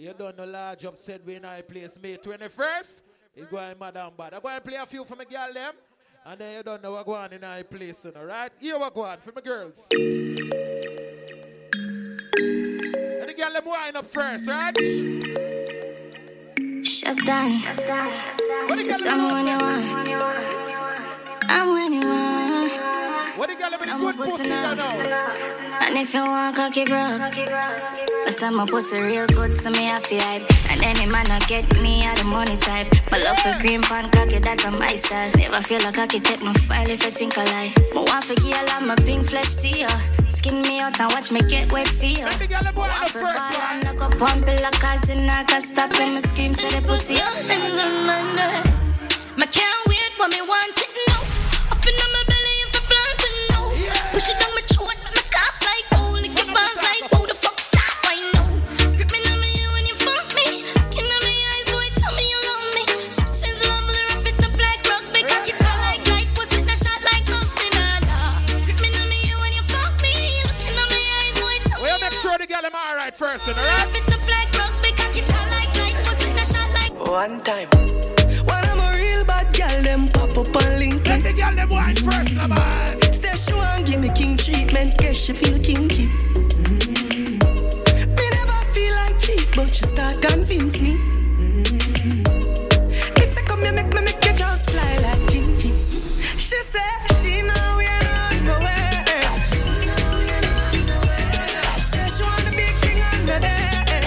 You 0.02 0.12
don't 0.18 0.36
know 0.36 0.44
large 0.44 0.84
upset 0.84 1.20
we 1.24 1.36
in 1.36 1.44
our 1.44 1.62
place. 1.62 1.96
May 2.02 2.16
21st. 2.16 3.02
You 3.36 3.46
go 3.48 3.58
in 3.58 3.78
Madam 3.78 4.12
Bad. 4.18 4.34
I 4.34 4.40
go 4.40 4.48
and 4.48 4.64
play 4.64 4.74
a 4.74 4.84
few 4.84 5.04
for 5.04 5.14
my 5.14 5.22
girl 5.22 5.54
them. 5.54 5.74
And 6.26 6.40
then 6.40 6.56
you 6.56 6.62
don't 6.64 6.82
know 6.82 6.90
what 6.90 7.06
going 7.06 7.32
in 7.34 7.44
our 7.44 7.62
place, 7.62 8.04
you 8.04 8.10
know, 8.10 8.24
right? 8.24 8.50
Here 8.58 8.76
what 8.76 8.92
going 8.92 9.18
for 9.18 9.30
my 9.32 9.40
girls. 9.40 9.86
And 9.92 10.38
the 13.28 13.34
girl 13.38 13.52
them 13.52 13.64
wind 13.64 13.96
up 13.96 14.06
first, 14.06 14.48
right? 14.48 14.76
Shut 16.84 17.24
down. 17.24 17.52
Just 18.84 19.04
come 19.04 19.30
when 19.30 19.46
you 19.46 19.56
want. 19.56 20.91
I'm 21.54 21.68
when 21.68 21.92
you 21.92 22.00
want. 22.00 22.72
What 23.36 23.50
the 23.50 23.56
girl 23.56 23.70
with 23.72 23.82
the 23.82 23.92
I'm 23.92 24.00
good 24.00 24.14
a 24.14 24.18
pussy 24.18 24.32
pussy 24.32 24.48
now. 24.48 24.74
now? 24.74 25.82
And 25.84 25.98
if 25.98 26.14
you 26.14 26.22
want 26.22 26.56
cocky 26.56 26.84
broke, 26.86 27.20
Cause 28.24 28.42
I'm 28.42 28.58
a 28.58 28.64
pussy 28.66 28.98
real 28.98 29.26
good, 29.26 29.52
so 29.52 29.68
me 29.70 29.84
have 29.84 30.06
to 30.08 30.18
hype. 30.18 30.48
And 30.70 30.82
any 30.82 31.04
man 31.04 31.28
not 31.28 31.46
get 31.48 31.64
me 31.82 32.04
out 32.06 32.16
the 32.16 32.24
money 32.24 32.56
type. 32.56 32.88
My 33.10 33.18
love 33.18 33.38
for 33.40 33.54
green 33.60 33.82
pan 33.82 34.08
cocky, 34.10 34.38
that's 34.38 34.64
a 34.64 34.70
my 34.70 34.96
style. 34.96 35.30
Never 35.36 35.60
feel 35.60 35.82
like 35.82 35.94
cocky, 35.94 36.20
check 36.20 36.40
my 36.40 36.54
file 36.54 36.88
if 36.88 37.04
I 37.04 37.10
think 37.10 37.36
I 37.36 37.44
lie. 37.44 37.72
But 37.92 38.08
one 38.08 38.22
for 38.22 38.34
girl, 38.40 38.66
I'm 38.68 38.88
a 38.88 38.96
pink 38.96 39.26
flesh 39.26 39.56
to 39.56 39.68
you. 39.68 39.88
Skin 40.30 40.62
me 40.62 40.80
out 40.80 40.98
and 41.00 41.12
watch 41.12 41.30
me 41.32 41.40
get 41.42 41.70
wet 41.70 41.86
for 41.86 42.06
you. 42.06 42.24
One 42.24 43.08
for 43.12 43.20
ball, 43.20 43.52
I'm 43.68 43.82
like 43.82 44.00
a 44.00 44.08
pump 44.16 44.48
it 44.48 44.62
like 44.62 44.82
a 44.82 45.06
sinner, 45.06 45.44
can 45.44 45.60
stop 45.60 45.92
when 45.98 46.14
me 46.14 46.20
scream, 46.22 46.54
say 46.54 46.70
the 46.80 46.86
pussy. 46.88 47.14
Your 47.14 47.24
hands 47.24 47.78
on 47.78 48.06
my 48.06 48.22
neck. 48.36 48.64
Me 49.36 49.46
can't 49.46 49.86
wait 49.88 50.12
when 50.18 50.30
me 50.30 50.40
want 50.40 50.78
it 50.78 50.88
now. 51.08 51.11
One 77.12 77.40
time. 77.42 77.68
When 78.46 78.64
I'm 78.64 78.80
a 78.80 78.98
real 78.98 79.24
bad 79.24 79.54
girl, 79.54 79.82
them 79.82 80.08
pop 80.08 80.38
up 80.38 80.62
and 80.64 80.78
link 80.78 81.02
me. 81.02 81.08
Let 81.10 81.22
the 81.22 81.32
girl 81.34 81.54
them 81.54 81.68
wine 81.68 81.96
first, 81.96 82.34
no 82.34 82.48
man. 82.48 82.56
Say 82.56 82.81
she 83.42 83.52
want 83.54 83.86
give 83.86 84.00
me 84.00 84.08
king 84.14 84.36
treatment, 84.36 84.96
guess 84.98 85.16
she 85.16 85.32
feel 85.32 85.58
kinky. 85.58 86.06
Mm. 86.06 87.40
Me 88.16 88.24
never 88.36 88.60
feel 88.72 88.94
like 88.94 89.18
cheap, 89.18 89.48
but 89.56 89.74
she 89.74 89.84
start 89.84 90.22
convince 90.22 90.80
me. 90.80 90.96
Mm. 91.38 92.22
Me 93.18 93.24
say 93.26 93.42
come 93.42 93.62
here, 93.64 93.72
make 93.72 93.92
me 93.94 94.00
make 94.02 94.24
you 94.24 94.32
just 94.32 94.70
fly 94.70 94.98
like 94.98 95.20
Gingy. 95.30 95.72
She 96.38 96.58
say 96.72 96.92
she 97.18 97.42
know 97.42 97.76
we 97.78 97.84
ain't 97.84 98.06
on 98.22 98.44
nowhere. 98.46 99.32
Say 101.90 102.08
she 102.14 102.22
want 102.22 102.44
the 102.46 102.52
big 102.56 102.76
thing 102.84 103.00
under 103.12 103.40
there. 103.40 104.02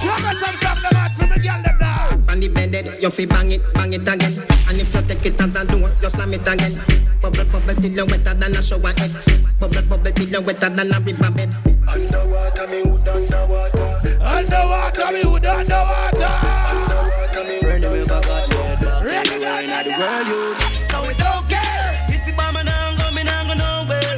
Sugar 0.00 0.34
some 0.40 0.56
some 0.56 0.82
them 0.82 0.96
out 0.96 1.14
for 1.14 1.26
me 1.26 1.38
girl 1.38 1.62
them 1.62 1.78
now. 1.78 2.32
On 2.32 2.40
the 2.40 2.48
bed, 2.48 2.96
you 3.00 3.10
fi 3.10 3.26
bang 3.26 3.52
it, 3.52 3.62
bang 3.74 3.92
it 3.92 4.08
again. 4.08 4.51
And 4.72 4.80
if 4.80 4.94
you 4.94 5.02
take 5.02 5.26
it 5.26 5.38
as 5.38 5.54
a 5.54 5.66
door, 5.66 5.90
you 6.00 6.08
slam 6.08 6.32
it 6.32 6.48
again. 6.48 6.80
Bubble, 7.20 7.44
bubble 7.44 7.74
till 7.74 7.92
you 7.92 8.06
wetter 8.06 8.32
than 8.32 8.56
a 8.56 8.62
shower 8.62 8.88
head. 8.96 9.12
Bubble, 9.60 9.82
bubble 9.82 10.10
till 10.12 10.26
you 10.26 10.40
wetter 10.40 10.70
than 10.70 10.90
a 10.90 10.98
river 10.98 11.30
bed. 11.30 11.52
Underwater, 11.92 12.66
me 12.72 12.80
hood 12.80 13.04
underwater. 13.04 14.16
Underwater, 14.16 15.12
me 15.12 15.22
hood 15.28 15.44
underwater. 15.44 16.32
Underwater, 16.72 17.44
me 17.44 17.60
friend 17.60 17.84
will 17.84 18.06
back 18.08 18.24
out 18.24 18.80
there. 18.80 19.12
Anywhere 19.12 19.60
in 19.60 19.68
the 19.68 19.92
world, 19.92 20.26
you. 20.32 20.56
So 20.88 21.04
it 21.04 21.18
don't 21.20 21.44
care 21.52 22.08
if 22.08 22.26
you 22.26 22.32
bomb 22.32 22.54
me 22.54 22.62
now, 22.64 22.96
go 22.96 23.12
me 23.12 23.24
now, 23.24 23.44
go 23.44 23.52
nowhere. 23.52 24.16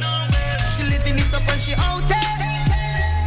She 0.71 0.87
living 0.87 1.19
it 1.19 1.35
up 1.35 1.43
and 1.51 1.59
she 1.59 1.75
out 1.75 1.99
there, 2.07 2.31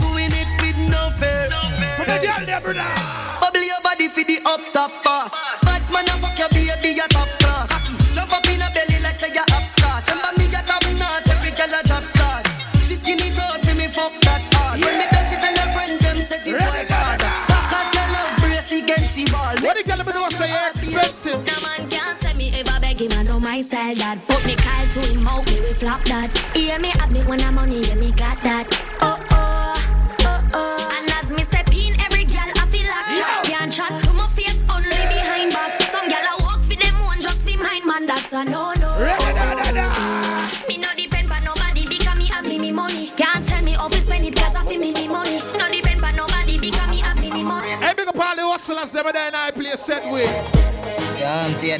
doing 0.00 0.32
it 0.32 0.48
with 0.64 0.80
no 0.88 1.12
fear. 1.12 1.52
For 1.92 2.08
the 2.08 2.24
girl 2.24 2.46
them, 2.48 2.62
brother. 2.62 2.88
Bubble 3.36 3.60
your 3.60 3.82
body 3.84 4.08
for 4.08 4.24
the 4.24 4.40
up 4.48 4.64
top 4.72 5.04
boss. 5.04 5.47
Style 23.68 23.94
that. 23.96 24.16
Put 24.26 24.44
me 24.46 24.54
Kyle 24.56 24.88
to 24.96 25.00
him 25.12 25.26
out, 25.28 25.44
me 25.52 25.60
we 25.60 25.72
flop 25.74 26.02
that. 26.08 26.32
Hear 26.56 26.78
me 26.78 26.88
have 26.96 27.12
me 27.12 27.20
when 27.28 27.40
I'm 27.42 27.54
money, 27.54 27.80
yeah 27.84 27.94
me 27.94 28.10
got 28.12 28.40
that. 28.42 28.64
Oh 29.00 29.20
oh, 29.30 29.76
oh 30.24 30.48
oh. 30.54 30.96
And 30.96 31.10
as 31.20 31.28
me 31.36 31.42
step 31.44 31.68
in, 31.68 31.92
every 32.00 32.24
girl 32.24 32.48
I 32.48 32.64
feel 32.72 32.88
like 32.88 33.12
chat. 33.18 33.44
Can't 33.44 33.70
chat 33.72 33.92
to 34.04 34.12
my 34.16 34.26
face, 34.28 34.56
only 34.72 35.02
behind 35.12 35.52
back. 35.52 35.82
Some 35.92 36.08
girl 36.08 36.26
I 36.32 36.34
walk 36.40 36.60
for 36.64 36.78
them 36.80 36.96
one, 37.04 37.20
just 37.20 37.44
for 37.44 37.58
mine, 37.60 37.84
man. 37.84 38.06
That's 38.06 38.32
a 38.32 38.44
no 38.44 38.72
no. 38.80 38.88
Oh, 38.88 39.04
oh, 39.04 39.60
oh, 39.76 40.64
me 40.68 40.78
no 40.80 40.88
depend 40.96 41.28
but 41.28 41.44
nobody 41.44 41.84
because 41.84 42.16
me 42.16 42.26
have 42.32 42.46
me 42.48 42.58
me 42.58 42.72
money. 42.72 43.12
Can't 43.20 43.44
tell 43.44 43.62
me 43.62 43.72
how 43.72 43.88
to 43.88 44.00
spend 44.00 44.24
it 44.24 44.34
'cause 44.34 44.56
I 44.56 44.64
feel 44.64 44.80
me 44.80 44.92
me 44.96 45.08
money. 45.08 45.36
No 45.60 45.68
depend 45.68 46.00
but 46.00 46.14
nobody 46.16 46.56
because 46.56 46.88
me 46.88 46.98
have 47.04 47.20
me 47.20 47.30
me 47.30 47.42
money. 47.44 47.76
Hey, 47.84 47.92
big 47.92 48.08
up 48.08 48.16
all 48.16 48.34
the 48.34 48.44
hustlers 48.48 48.90
them 48.96 49.06
there 49.12 49.28
in 49.28 49.34
our 49.34 49.52
place 49.52 49.80
set 49.80 50.04
way. 50.10 50.28
Yeah, 51.20 51.44
I'm 51.44 51.52
tear 51.60 51.78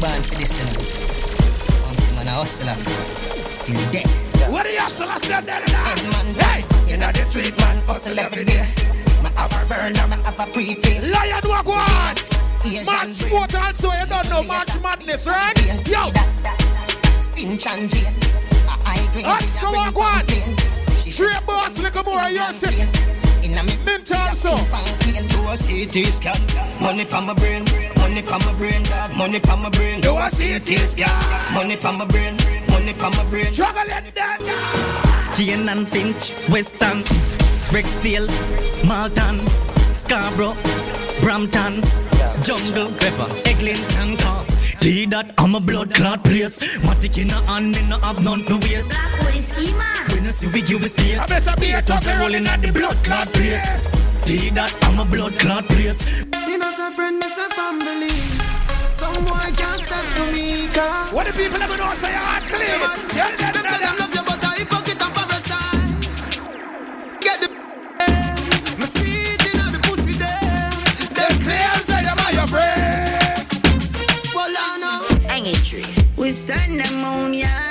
Born 0.00 0.22
for 0.22 0.34
this, 0.36 0.56
you 0.56 0.64
know. 0.64 0.80
I'm 1.86 2.16
man 2.16 2.26
a 2.26 2.30
hustler. 2.30 2.74
Till 3.66 3.92
death. 3.92 4.50
What 4.50 4.64
the 4.64 4.76
hustlers 4.80 5.28
them 5.28 5.44
there 5.44 5.62
in 5.62 5.74
our 5.74 6.24
Hey, 6.40 6.64
you 6.90 6.96
know 6.96 7.12
the 7.12 7.20
street 7.20 7.54
man 7.58 7.84
hustle 7.84 8.18
every 8.18 8.44
day. 8.44 8.66
My 9.22 9.28
have 9.36 9.52
a 9.52 9.68
burner, 9.68 10.06
my 10.08 10.16
have 10.24 10.40
a 10.40 10.50
prepaid. 10.50 11.04
Lion 11.04 11.42
walk 11.44 11.66
one. 11.66 12.16
March 12.86 13.12
sport 13.12 13.54
also, 13.54 13.92
you 13.92 14.06
don't 14.06 14.28
know 14.30 14.42
March 14.42 14.72
Madness, 14.82 15.26
right? 15.26 15.86
Yo. 15.86 16.10
Finch 17.34 17.66
and 17.66 17.90
Jane. 17.90 18.14
I 18.86 19.06
agree. 19.10 19.24
Oscar 19.24 19.70
walk 19.70 19.98
one. 19.98 20.26
Straight 20.96 21.44
boss, 21.44 21.78
look 21.78 22.06
more 22.06 22.20
of 23.58 23.64
your 23.64 23.68
city. 23.68 23.84
Mint 23.84 24.12
also. 24.12 24.56
Do 25.28 25.40
a 25.48 25.56
CT 25.56 26.06
scan. 26.12 26.40
Money 26.80 27.04
pa 27.04 27.20
my 27.20 27.34
brain, 27.34 27.64
money 27.96 28.22
pa 28.22 28.38
my 28.38 28.54
brain, 28.54 28.82
dog. 28.84 29.14
Money 29.16 29.40
pa 29.40 29.56
my 29.56 29.68
brain. 29.70 30.00
Do 30.00 30.16
a 30.16 30.30
CT 30.30 30.88
scan. 30.88 31.54
Money 31.54 31.76
pa 31.76 31.92
my 31.92 32.04
brain, 32.04 32.36
money 32.68 32.94
pa 32.94 33.10
my 33.10 33.24
brain. 33.30 33.52
Struggle 33.52 33.82
it 33.88 34.14
down. 34.14 34.38
Jane 35.34 35.68
and 35.68 35.88
Finch, 35.88 36.30
Western, 36.48 37.02
Rexdale, 37.70 38.28
Malton, 38.84 39.40
Scarborough, 39.94 40.56
Brampton, 41.20 41.82
Jungle, 42.42 42.90
Pepper, 42.98 43.28
Eglinton, 43.46 44.16
Cars. 44.16 44.48
T 44.80 45.06
that 45.06 45.34
I'm 45.38 45.54
a 45.54 45.60
blood 45.60 45.94
clot 45.94 46.24
place. 46.24 46.60
Matic 46.80 47.18
in 47.18 47.30
a 47.30 47.40
hand, 47.42 47.74
me 47.74 47.82
no 47.88 47.98
have 47.98 48.22
none 48.22 48.42
for 48.42 48.58
waste. 48.58 48.92
Black 49.68 50.08
When 50.08 50.24
you 50.24 50.32
see 50.32 50.46
we 50.48 50.62
give 50.62 50.82
us 50.82 50.92
space. 50.92 51.18
I 51.18 51.26
bet 51.26 51.48
I 51.48 51.54
be 51.56 51.70
a 51.70 51.76
Haters 51.76 52.02
talker 52.02 52.18
rolling 52.18 52.46
at 52.46 52.60
the 52.60 52.72
blood 52.72 52.96
clot 53.04 53.32
place. 53.32 53.64
See 54.24 54.50
that 54.50 54.72
I'm 54.84 54.98
a 54.98 55.04
blood 55.04 55.38
clot 55.38 55.64
place. 55.64 56.00
Me 56.46 56.56
no 56.56 56.70
say 56.70 56.90
friend, 56.94 57.18
me 57.18 57.28
say 57.28 57.48
family. 57.50 58.10
Some 58.88 59.24
boy 59.24 59.48
can't 59.58 59.80
step 59.80 60.04
to 60.16 60.32
me, 60.32 60.68
car. 60.68 61.06
What 61.14 61.26
the 61.26 61.32
people 61.32 61.60
ever 61.62 61.76
know 61.76 61.94
say 61.94 62.12
ah, 62.14 62.36
I'm 62.36 62.48
clean? 62.48 62.80
Tell 63.16 63.30
them 63.36 63.52
Them 63.54 63.64
say 63.70 63.78
them 63.84 63.96
love 63.98 64.14
you, 64.14 64.22
but 64.28 64.44
I 64.44 64.54
hypocrite 64.58 65.02
and 65.02 65.14
parasite. 65.14 66.10
Get 67.20 67.40
the 67.42 67.48
me 68.80 68.86
see 68.86 69.34
it 69.34 69.44
inna 69.54 69.66
the 69.72 69.80
pussy 69.86 70.14
there. 70.14 70.70
Them 71.16 71.32
claim 71.44 71.82
say 71.84 72.02
them 72.04 72.18
are 72.18 72.32
your 72.32 72.46
friend. 72.46 73.46
Well, 74.34 74.54
I 74.56 74.78
know. 74.82 75.28
Hang 75.28 75.46
a 75.46 75.54
tree. 75.54 75.84
We 76.16 76.30
send 76.30 76.80
them 76.80 77.04
on 77.04 77.34
ya. 77.34 77.69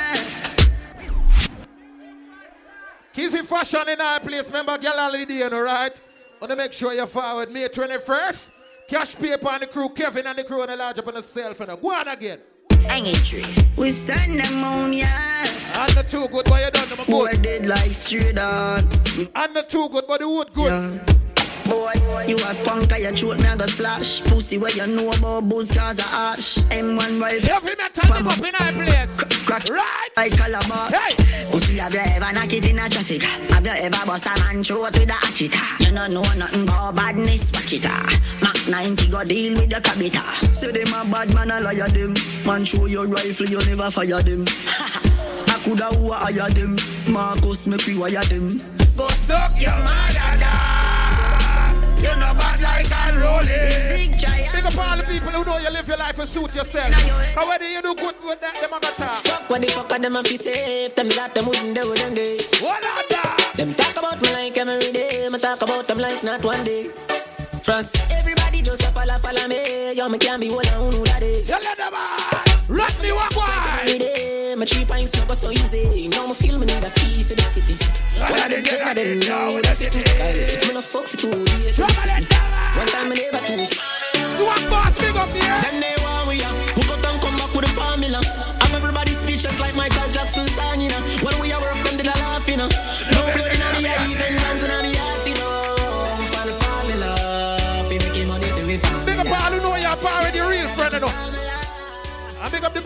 Kizzy 3.19 3.41
Fashion 3.43 3.89
in 3.89 3.99
our 3.99 4.21
place. 4.21 4.47
Remember 4.47 4.77
Galali 4.77 5.27
Day, 5.27 5.39
you 5.39 5.49
know, 5.49 5.61
right? 5.61 5.91
Wanna 6.39 6.55
make 6.55 6.71
sure 6.71 6.93
you 6.93 7.05
forward 7.05 7.51
May 7.51 7.67
21st. 7.67 8.51
Cash 8.87 9.17
paper 9.17 9.49
and 9.49 9.63
the 9.63 9.67
crew, 9.67 9.89
Kevin 9.89 10.25
and 10.25 10.37
the 10.37 10.45
crew 10.45 10.61
on 10.61 10.67
the 10.67 10.77
large 10.77 10.99
up 10.99 11.07
on 11.09 11.15
the 11.15 11.21
self. 11.21 11.59
And 11.59 11.81
go 11.81 11.91
on 11.93 12.07
again. 12.07 12.39
Hang 12.87 13.05
a 13.07 13.11
tree. 13.11 13.43
We 13.75 13.91
send 13.91 14.39
them 14.39 14.63
on 14.63 14.93
ya. 14.93 15.05
And 15.05 15.91
the 15.91 16.05
too 16.07 16.29
good, 16.29 16.45
but 16.45 16.63
you 16.63 16.71
done 16.71 16.95
them 16.95 17.05
Boy 17.07 17.31
good. 17.31 17.41
dead 17.41 17.67
like 17.67 17.91
straight 17.91 18.35
dog. 18.35 18.85
And 19.35 19.53
the 19.53 19.65
too 19.67 19.89
good, 19.89 20.05
but 20.07 20.21
the 20.21 20.29
wood 20.29 20.53
good. 20.53 21.01
Boy, 21.69 21.93
you 22.27 22.35
a 22.37 22.53
punk, 22.65 22.91
I 22.91 23.11
throat 23.11 23.37
me 23.39 23.45
a 23.47 23.55
go 23.55 23.65
slash. 23.65 24.21
Pussy 24.21 24.57
where 24.57 24.71
you 24.71 24.87
know 24.87 25.09
about 25.11 25.47
booze 25.47 25.71
cause 25.71 25.99
a 25.99 26.03
ash. 26.11 26.57
M1 26.69 27.21
right. 27.21 27.47
Every 27.47 27.75
metal 27.75 28.03
big 28.13 28.25
up 28.27 28.39
in 28.39 28.55
our 28.55 28.71
place. 28.73 29.23
Crack 29.45 29.69
right. 29.69 30.09
like 30.17 30.31
calabar. 30.37 30.89
Hey. 30.89 31.45
Pussy 31.51 31.77
have 31.77 31.93
you 31.93 31.99
ever 31.99 32.33
knock 32.33 32.51
it 32.53 32.69
in 32.69 32.79
a 32.79 32.89
traffic? 32.89 33.21
Have 33.23 33.65
you 33.65 33.71
ever 33.71 34.05
bust 34.05 34.25
a 34.25 34.39
man 34.43 34.63
throat 34.63 34.91
with 34.99 35.09
a 35.09 35.13
hatchet? 35.13 35.53
You 35.81 35.95
don't 35.95 36.13
know 36.13 36.21
nothing 36.37 36.63
about 36.63 36.95
badness, 36.95 37.51
watch 37.53 37.73
it. 37.73 37.85
ah. 37.85 38.21
Mac 38.41 38.67
90 38.67 39.07
go 39.11 39.23
deal 39.23 39.53
with 39.55 39.69
the 39.69 39.75
cabita. 39.81 40.23
Say 40.53 40.71
them 40.71 40.93
a 40.93 41.09
bad 41.11 41.33
man, 41.33 41.51
I 41.51 41.59
liar 41.59 41.87
them. 41.89 42.15
Man 42.45 42.65
show 42.65 42.85
your 42.85 43.05
rifle, 43.07 43.45
you 43.47 43.59
never 43.65 43.91
fire 43.91 44.21
them. 44.21 44.45
I 45.49 45.59
coulda 45.63 45.85
who 45.95 46.11
I 46.11 46.31
hire 46.31 46.49
them. 46.51 46.75
Marcus 47.07 47.67
make 47.67 47.85
we 47.85 47.97
wire 47.97 48.23
them. 48.25 48.61
Go 48.97 49.07
suck 49.07 49.59
your 49.61 49.71
mother, 49.71 50.18
like 53.19 53.41
unruly. 53.41 53.99
Big 54.51 54.65
up 54.65 54.77
all 54.77 54.97
the 54.97 55.03
people 55.03 55.31
who 55.31 55.45
know 55.45 55.57
you 55.57 55.71
live 55.71 55.87
your 55.87 55.97
life 55.97 56.19
and 56.19 56.29
suit 56.29 56.55
yourself. 56.55 56.93
However 57.35 57.69
you 57.69 57.81
do 57.81 57.95
good 57.95 58.15
with 58.23 58.41
that, 58.41 58.55
them 58.55 58.73
a 58.73 58.79
go 58.79 58.91
talk. 58.97 59.13
Fuck 59.13 59.49
what 59.49 59.61
the 59.61 59.67
fuck 59.67 59.91
are 59.91 59.99
them 59.99 60.15
a 60.15 60.23
fi 60.23 60.35
safe. 60.35 60.95
Them 60.95 61.09
that 61.09 61.35
them 61.35 61.45
wouldn't 61.45 61.75
do 61.75 61.93
them 61.95 62.15
day. 62.15 62.37
What 62.61 62.83
are 62.83 63.05
that? 63.09 63.53
Them 63.55 63.73
talk 63.73 63.95
about 63.97 64.21
me 64.21 64.33
like 64.33 64.57
every 64.57 64.91
day. 64.91 65.29
Me 65.29 65.39
talk 65.39 65.61
about 65.61 65.87
them 65.87 65.99
like 65.99 66.23
not 66.23 66.43
one 66.43 66.63
day. 66.63 66.89
Trust 67.63 68.11
everybody 68.11 68.61
just 68.61 68.83
a 68.83 68.87
follow 68.87 69.17
follow 69.19 69.47
me. 69.47 69.93
Yo, 69.93 70.09
me 70.09 70.17
can't 70.17 70.41
be 70.41 70.49
one 70.49 70.67
on 70.69 70.91
who 70.91 71.03
that 71.05 71.21
is. 71.21 71.47
Tell 71.47 71.61
them 71.61 72.48
Run 72.69 72.85
me 73.01 73.09
Every 73.09 73.97
day, 73.97 74.53
my 74.55 74.63
three 74.63 74.85
pints 74.85 75.17
no 75.17 75.25
go 75.25 75.33
so 75.33 75.49
easy. 75.49 76.07
Now 76.09 76.27
me 76.27 76.33
feel 76.37 76.59
me 76.59 76.67
need 76.69 76.85
a 76.85 76.91
key 77.01 77.23
for 77.25 77.33
the 77.33 77.41
city. 77.41 77.73
One 78.21 78.37
of 78.37 78.45
them 78.45 78.61
ten 78.61 78.85
of 78.85 78.93
them 78.93 79.17
know 79.25 79.57
that 79.57 79.73
fit 79.73 79.89
me. 79.97 80.05
Me 80.05 80.73
no 80.77 80.81
fuck 80.81 81.09
for 81.09 81.17
two 81.17 81.33
days. 81.33 81.79
One 81.81 81.89
time 82.93 83.09
me 83.09 83.17
never 83.17 83.41
two. 83.41 83.65
You 84.37 84.45
want 84.45 84.61
boss 84.69 84.93
big 85.01 85.17
up 85.17 85.33
here? 85.33 85.49
Then 85.65 85.81
they 85.81 85.97
want 86.05 86.29
we 86.29 86.45
are. 86.45 86.53
Hook 86.77 86.93
up 86.93 87.01
and 87.09 87.17
come 87.17 87.37
back 87.41 87.49
with 87.57 87.65
a 87.65 87.73
formula. 87.73 88.21
I'm 88.61 88.75
everybody 88.77 89.17
speechless 89.17 89.59
like 89.59 89.73
Michael 89.75 90.05
Jackson 90.13 90.45
song, 90.45 90.79
you 90.79 90.93
know. 90.93 91.01
When 91.25 91.33
we 91.41 91.49
are 91.49 91.61
work, 91.61 91.81
them 91.81 91.97
did 91.97 92.05
a 92.05 92.13
laugh, 92.21 92.45
you 92.45 92.57
know. 92.61 92.69
No 93.17 93.21
blood 93.33 93.49
in 93.49 93.65
the 93.65 93.89
eyes 93.89 94.21
and 94.21 94.38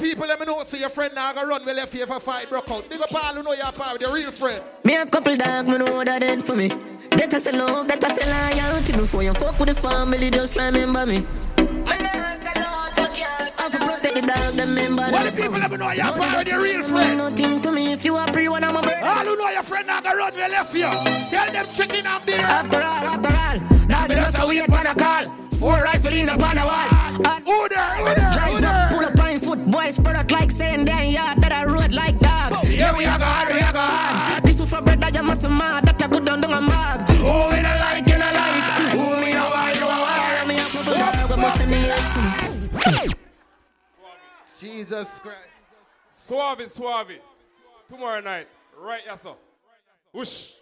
people 0.03 0.27
let 0.27 0.37
me 0.37 0.45
know 0.45 0.61
see 0.65 0.79
your 0.79 0.89
friend 0.89 1.15
now 1.15 1.29
I 1.29 1.33
go 1.33 1.47
run 1.47 1.65
well 1.65 1.77
if 1.77 1.93
you 1.95 2.01
ever 2.01 2.19
fight 2.19 2.49
broke 2.49 2.69
out. 2.69 2.89
Big 2.89 2.99
up 2.99 3.13
all 3.15 3.33
who 3.33 3.41
know 3.41 3.53
you're 3.53 3.71
part 3.71 4.01
of 4.01 4.13
real 4.13 4.31
friend. 4.31 4.61
Me 4.83 4.93
have 4.93 5.09
couple 5.09 5.35
dog, 5.37 5.65
me 5.65 5.77
know 5.77 6.03
that 6.03 6.19
dead 6.19 6.43
for 6.43 6.55
me. 6.55 6.67
That 6.67 7.33
I 7.33 7.37
say 7.37 7.53
love, 7.53 7.87
that 7.87 8.03
I 8.03 8.09
say 8.09 8.27
loyalty. 8.27 8.91
Before 8.91 9.23
you 9.23 9.33
fuck 9.33 9.57
with 9.57 9.69
the 9.69 9.75
family, 9.75 10.29
just 10.29 10.57
remember 10.57 11.05
me. 11.05 11.21
For 11.21 11.27
protect 13.71 14.15
the 14.15 14.21
dog, 14.27 14.53
them 14.55 14.75
member. 14.75 15.03
What 15.03 15.23
the 15.23 15.41
people 15.41 15.59
let 15.59 15.71
me 15.71 15.77
know 15.77 15.91
you're 15.91 16.11
part 16.11 16.35
of 16.35 16.45
the 16.51 16.57
real 16.59 16.83
friend. 16.83 17.17
Nothing 17.17 17.61
to 17.61 17.71
me 17.71 17.93
if 17.93 18.03
you 18.03 18.15
are 18.15 18.29
pre 18.31 18.49
one, 18.49 18.63
I'm 18.63 18.75
a 18.75 18.81
bird. 18.81 19.03
All 19.03 19.23
who 19.23 19.37
know 19.37 19.49
your 19.49 19.63
friend 19.63 19.87
now 19.87 20.01
go 20.01 20.11
run 20.17 20.33
well 20.35 20.51
left 20.51 20.75
you. 20.75 20.91
Tell 21.31 21.49
them 21.49 21.67
chicken 21.73 22.05
and 22.05 22.25
beer. 22.25 22.43
After 22.43 22.77
all, 22.77 23.05
after 23.07 23.33
all, 23.33 23.87
now 23.87 24.05
know 24.07 24.29
so 24.29 24.47
we 24.49 24.59
upon 24.59 24.85
a 24.85 24.95
call. 24.95 25.23
Four 25.63 25.81
rifle 25.81 26.13
in 26.13 26.27
upon 26.27 26.57
a 26.57 26.65
wall. 26.65 26.89
And 27.25 27.45
Who 27.47 27.69
there? 27.69 28.92
Who 29.97 30.01
there? 30.01 30.01
Who 30.01 30.01
Drive 30.01 30.01
there? 30.01 30.01
up, 30.01 30.01
pull 30.01 30.01
up 30.01 30.01
on 30.01 30.01
foot, 30.01 30.01
boys 30.01 30.01
spread 30.01 30.15
out 30.15 30.31
like 30.31 30.51
saying 30.51 30.85
damn 30.85 31.11
yard 31.11 31.37
that 31.41 31.51
I 31.51 31.65
rode 31.65 31.93
like 31.93 32.19
dog. 32.19 32.67
Yeah, 32.67 32.97
we 32.97 33.05
are 33.05 33.19
God, 33.19 33.53
we 33.53 33.61
are 33.61 33.73
God. 33.73 34.43
This 34.43 34.59
was 34.59 34.69
for 34.69 34.81
bread 34.81 35.01
that 35.01 35.15
you 35.15 35.23
must 35.23 35.49
mad, 35.49 35.85
that 35.85 36.01
I 36.01 36.07
go 36.07 36.19
down 36.19 36.41
down 36.41 36.53
a 36.53 36.61
mag. 36.61 37.01
Oh, 37.19 37.49
we 37.49 37.61
not 37.61 37.79
like, 37.79 38.07
you 38.07 38.17
not 38.17 38.33
like. 38.33 38.63
Oh, 38.95 39.21
me 39.21 39.33
no 39.33 39.49
why, 39.49 39.73
you 39.73 39.83
a 39.83 39.85
why. 39.85 40.45
Me 40.47 40.55
a 40.55 40.59
couple 40.59 40.93
dog, 40.93 41.29
we 41.29 41.35
must 41.41 41.57
send 41.57 41.71
the 41.71 41.77
head 41.77 42.71
for 42.73 43.07
me. 43.07 43.13
Jesus 44.59 45.19
Christ. 45.19 45.39
Suave, 46.11 46.67
suave. 46.67 47.19
Tomorrow 47.87 48.21
night, 48.21 48.47
right 48.79 49.01
here, 49.01 49.17
sir. 49.17 49.35
Whoosh. 50.11 50.53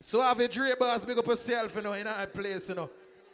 So 0.00 0.20
have 0.20 0.40
a 0.40 0.48
Dre 0.48 0.72
boss 0.78 1.04
big 1.04 1.18
up 1.18 1.26
yourself, 1.26 1.74
you 1.76 1.82
know, 1.82 1.92
in 1.92 2.06
our 2.06 2.26
place, 2.26 2.68
you 2.68 2.74
know. 2.74 2.90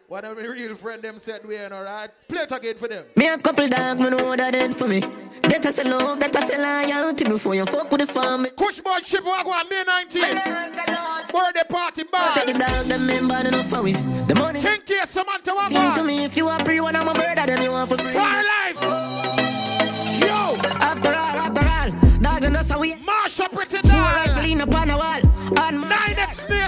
One 0.08 0.24
of 0.24 0.38
my 0.38 0.42
real 0.46 0.74
friend 0.74 1.02
them 1.02 1.18
said 1.18 1.40
we 1.46 1.54
ain't 1.56 1.70
alright. 1.70 2.08
Play 2.28 2.40
it 2.40 2.50
again 2.50 2.76
for 2.76 2.88
them. 2.88 3.04
Me 3.14 3.26
have 3.26 3.42
couple 3.42 3.68
dog, 3.68 3.98
me 4.00 4.08
know 4.08 4.34
that 4.34 4.52
dead 4.54 4.74
for 4.74 4.88
me. 4.88 5.00
That 5.00 5.66
I 5.66 5.68
say 5.68 5.84
love, 5.84 6.18
that 6.20 6.34
I 6.34 6.40
say 6.48 6.56
loyalty 6.56 7.24
before 7.24 7.54
you 7.54 7.66
fuck 7.66 7.90
with 7.90 8.00
the 8.00 8.06
family. 8.06 8.48
Kush 8.56 8.80
boy 8.80 9.00
chip 9.04 9.22
walk 9.22 9.44
on 9.46 9.68
May 9.68 9.84
19th. 9.84 11.30
Birthday 11.30 11.62
party 11.68 12.04
bar. 12.10 12.32
Take 12.36 12.54
the 12.54 12.58
dog, 12.58 12.86
them 12.86 13.06
member, 13.06 13.42
they 13.42 13.50
know 13.50 13.62
for 13.64 13.82
we. 13.82 13.92
The 13.92 14.34
money. 14.34 14.60
Think 14.60 14.88
yes, 14.88 15.10
Samantha 15.10 15.54
one 15.54 15.68
Think 15.68 15.94
to 15.96 16.02
me 16.04 16.24
if 16.24 16.38
you 16.38 16.48
are 16.48 16.64
free, 16.64 16.80
one, 16.80 16.96
I'm 16.96 17.06
a 17.06 17.12
bird, 17.12 17.36
then 17.36 17.62
you 17.62 17.70
want 17.70 17.90
for 17.90 17.98
free. 17.98 18.12
For 18.12 18.18
life. 18.18 18.80
Yo. 20.24 20.56
After 20.80 21.10
all, 21.10 21.36
after 21.44 21.68
all, 21.68 21.90
dog, 22.22 22.42
you 22.44 22.48
know 22.48 22.62
so 22.62 22.78
we. 22.78 22.94
Mash 23.04 23.40
up 23.40 23.52
pretty 23.52 23.76
Four 23.76 23.90
doll. 23.92 24.14
rifle 24.14 24.44
in 24.50 24.60
upon 24.62 24.88
a 24.88 24.96
wall. 24.96 25.20
And 25.68 25.80
my 25.80 25.97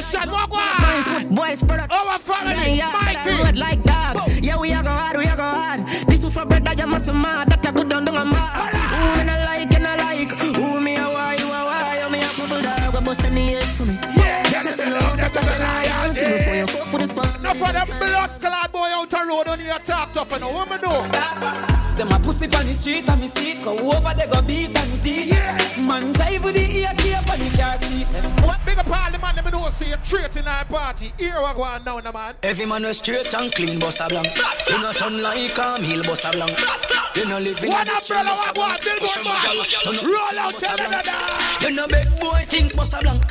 Nine 0.01 0.13
Nation. 0.13 0.31
Walk 0.31 0.53
on. 0.53 1.35
boys 1.35 1.63
out. 1.63 1.93
Our 1.93 2.19
family. 2.19 2.79
That 2.81 3.53
Mikey. 3.53 3.61
like 3.61 3.83
dog. 3.83 4.17
Yeah, 4.43 4.57
we 4.59 4.73
are 4.73 4.83
go 4.83 4.89
hard, 4.89 5.17
we 5.19 5.27
are 5.27 5.37
go 5.37 5.43
hard. 5.43 5.81
This 6.09 6.25
was 6.25 6.35
for 6.35 6.47
bread 6.47 6.65
that 6.65 6.79
you 6.79 6.87
must 6.87 7.13
mad. 7.13 7.49
That 7.51 7.67
I 7.67 7.71
go 7.73 7.85
down 7.85 8.05
down 8.07 8.17
a 8.17 8.25
mad. 8.25 8.73
Who 8.97 9.19
me 9.19 9.25
not 9.25 9.41
like, 9.45 9.73
you 9.73 9.79
not 9.81 9.99
like. 9.99 10.33
Who 10.41 10.81
me 10.81 10.97
a 10.97 11.05
why, 11.05 11.35
you 11.37 11.45
a 11.45 11.61
why. 11.69 12.01
You 12.01 12.09
me 12.13 12.19
a 12.19 12.29
couple 12.33 12.63
dog, 12.63 13.05
bust 13.05 13.25
in 13.25 13.35
the 13.35 13.41
head 13.41 13.63
for 13.77 13.85
me. 13.85 13.95
That 13.95 14.65
I 14.67 14.71
say 14.71 14.91
love, 14.91 15.17
that 15.19 15.37
I 15.37 15.43
say 15.45 15.59
loyalty 15.61 16.25
before 16.39 16.55
you 16.57 16.67
fuck 16.67 16.69
with 16.69 16.70
fun. 17.73 17.87
Them 17.87 17.99
blood 17.99 18.41
clot 18.41 18.73
boy 18.73 18.89
out 18.93 19.11
the 19.11 19.25
road 19.29 19.49
on 19.49 19.61
your 19.61 19.79
talk 19.79 20.13
tough 20.13 20.33
and 20.33 20.45
what 20.45 20.71
me 20.71 20.77
know. 20.83 21.71
Them 21.97 22.13
a 22.13 22.19
pussy 22.19 22.47
on 22.47 22.65
the 22.65 22.73
street 22.73 23.09
and 23.11 23.21
me 23.21 23.27
see 23.27 23.63
Go 23.63 23.77
over 23.77 24.15
they 24.17 24.27
go 24.27 24.41
beat 24.41 24.73
and 24.73 25.03
teeth 25.03 25.77
Man 25.77 26.13
drive 26.13 26.43
with 26.43 26.55
the 26.55 26.65
ear 26.81 26.95
cape 26.97 27.31
on 27.31 27.39
the 27.39 27.59
car 27.59 27.77
seat? 27.77 28.07
Big 28.65 28.79
up 28.79 28.87
all 28.87 29.11
the 29.11 29.19
man 29.19 29.35
them 29.37 29.51
know 29.51 29.69
see 29.71 29.93
a 29.93 29.97
trait 29.99 30.37
in 30.37 30.47
our 30.47 30.65
party. 30.65 31.13
Here 31.19 31.35
we 31.37 31.53
go 31.55 31.63
on 31.63 31.85
down 31.85 32.03
the 32.05 32.13
man. 32.13 32.35
Every 32.43 32.67
man 32.67 32.83
was 32.83 32.99
straight 32.99 33.33
and 33.35 33.53
clean, 33.53 33.79
boss 33.79 34.01
a 34.01 34.09
blank. 34.09 34.29
You 34.69 34.79
not 34.83 34.97
turn 34.97 35.23
like 35.23 35.59
a 35.59 35.79
meal, 35.81 36.03
boss 36.03 36.25
a 36.25 36.31
blank. 36.31 36.59
You 37.17 37.25
no 37.27 37.39
live 37.39 37.63
in 37.65 37.71
the 37.71 37.97
street, 37.97 38.25
boss 38.25 38.49
a 38.49 38.53
blank. 38.53 38.83
bill 38.83 38.99
Push 38.99 39.17
one 39.17 39.25
them 39.25 39.35
a 39.35 39.41
gal, 39.43 39.65
turn 39.85 39.97
up, 39.97 40.03
Roll 40.05 40.39
out 40.39 40.59
tell 40.59 40.77
blank. 40.77 41.05
them 41.05 41.17
You 41.63 41.71
no 41.77 41.87
big 41.89 42.21
boy 42.21 42.45
things, 42.49 42.75
boss 42.77 42.93
a 42.93 43.01
blank. 43.01 43.23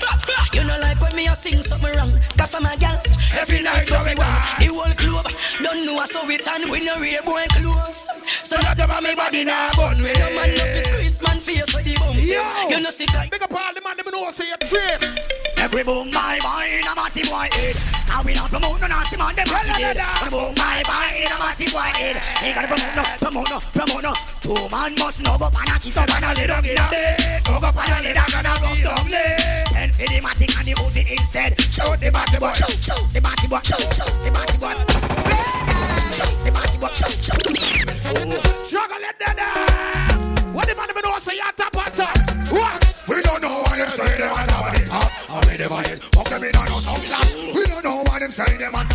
You 0.54 0.64
no 0.64 0.80
like 0.80 1.02
when 1.02 1.16
me 1.16 1.28
a 1.28 1.36
sing 1.36 1.62
something 1.62 1.96
wrong. 1.96 2.14
Cause 2.38 2.52
for 2.52 2.62
my 2.62 2.76
gal, 2.76 3.02
every 3.34 3.62
night 3.62 3.90
one. 3.92 4.29
The 4.60 4.68
whole 4.72 4.94
club 4.96 5.28
don't 5.64 5.86
know 5.86 6.00
us 6.02 6.12
so 6.12 6.30
it 6.30 6.48
and 6.48 6.70
we 6.70 6.86
no 6.86 7.00
real 7.00 7.24
boy 7.24 7.46
close. 7.50 8.08
So 8.44 8.58
not 8.62 8.80
about 8.80 9.04
me 9.04 9.16
body 9.16 9.44
now, 9.44 9.70
bun. 9.76 9.98
We 10.02 10.14
no 10.14 10.28
man 10.34 10.58
up 10.58 10.72
his 10.74 10.88
Chris 10.90 11.22
man 11.22 11.40
face 11.40 11.74
with 11.74 11.86
the 11.86 11.96
bum. 12.00 12.18
Yo. 12.18 12.42
You 12.70 12.82
no 12.82 12.90
sick 12.90 13.14
of 13.16 13.30
Big 13.30 13.44
up 13.44 13.52
all 13.52 13.74
the 13.74 13.82
man 13.82 13.98
them 13.98 14.08
know 14.12 14.32
see 14.32 14.52
a 14.52 14.58
trait. 14.58 15.02
Every 15.60 15.84
boom 15.84 16.10
my 16.12 16.40
boy 16.40 16.66
in 16.80 16.88
a 16.88 16.94
matty 16.96 17.28
boy 17.28 17.52
head. 17.52 17.76
How 18.08 18.24
we 18.24 18.34
not 18.34 18.50
promote 18.50 18.80
no 18.80 18.88
nasty 18.88 19.18
man 19.18 19.36
them 19.36 19.48
happy 19.48 19.76
dead. 19.76 19.98
Every 20.00 20.32
boom 20.32 20.56
my 20.56 20.82
boy 20.88 21.10
in 21.20 21.30
a 21.30 21.38
matty 21.38 21.68
boy 21.70 21.92
head. 22.00 22.16
Ain't 22.42 22.56
gotta 22.56 22.70
promote 22.72 22.96
no, 22.96 23.04
promote 23.20 23.50
no, 23.52 23.60
promote 23.76 24.04
no. 24.08 24.14
Two 24.40 24.56
man 24.72 24.96
must 24.98 25.20
know 25.22 25.38
but 25.38 25.52
man 25.54 25.68
a 25.68 25.76
kiss 25.78 25.98
up 26.00 26.10
and 26.10 26.26
a 26.26 26.30
lay 26.40 26.48
down 26.48 26.66
in 26.66 26.80
a 26.80 26.86
bed. 26.90 27.44
Go 27.46 27.60
up 27.60 27.76
and 27.76 27.92
a 27.92 27.98
lay 28.02 28.14
down 28.16 28.32
and 28.34 28.48
a 28.48 28.54
rub 28.64 28.80
down 28.82 29.06
leg. 29.12 29.36
Then 29.76 29.90
for 29.92 30.08
the 30.08 30.18
matic 30.24 30.54
and 30.58 30.68
the 30.68 30.74
Uzi 30.80 31.04
instead. 31.12 31.60
Shoot 31.60 32.00
the 32.00 32.10
batty 32.10 32.40
boy, 32.40 32.54
shoot, 32.56 32.78
shoot 32.80 33.06
the 33.14 33.20
batty 33.22 33.48
boy, 33.48 33.62
shoot, 33.64 33.84
shoot 33.94 34.19
the 34.24 34.32
body 34.32 34.52
the 36.44 36.52
body 36.52 36.76
Struggle 38.66 39.00
know? 39.00 39.54
What? 42.52 43.04
We 43.08 43.22
don't 43.22 43.42
know 43.42 43.62
why 43.64 43.78
them 43.78 43.90
say 43.90 44.18
them 44.18 44.32
are 44.34 44.46
top 44.46 44.74
it? 44.76 44.88
Fuck 46.14 46.28
them 46.28 46.44
in. 46.44 46.52
We 47.56 47.64
don't 47.66 47.84
know 47.84 48.04
why 48.08 48.20
them 48.20 48.32
say 48.32 48.58
them 48.58 48.89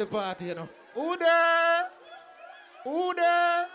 the 0.00 0.06
party, 0.06 0.46
you 0.46 0.54
know. 0.54 0.68
Who 0.94 1.16
there? 1.18 1.88
Who 2.84 3.14
there? 3.14 3.66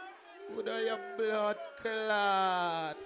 Who 0.50 0.64
there, 0.64 0.86
your 0.86 1.00
blood 1.18 1.58
clot? 1.82 2.98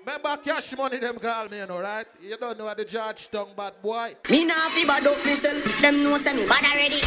Remember 0.00 0.36
Casshmoney 0.42 1.00
them 1.00 1.18
call 1.18 1.48
me, 1.48 1.58
you 1.58 1.66
know, 1.66 1.80
right? 1.80 2.06
You 2.20 2.36
don't 2.36 2.58
know 2.58 2.66
how 2.66 2.74
the 2.74 2.84
judge 2.84 3.30
tongue 3.30 3.54
bad 3.56 3.74
boy. 3.80 4.14
Me 4.30 4.44
nah 4.44 4.68
fi 4.74 4.84
bad 4.84 5.06
up 5.06 5.24
myself. 5.24 5.62
Them 5.80 6.02
know 6.02 6.16
say 6.18 6.34
me 6.34 6.44
bad 6.46 6.64
already. 6.64 7.00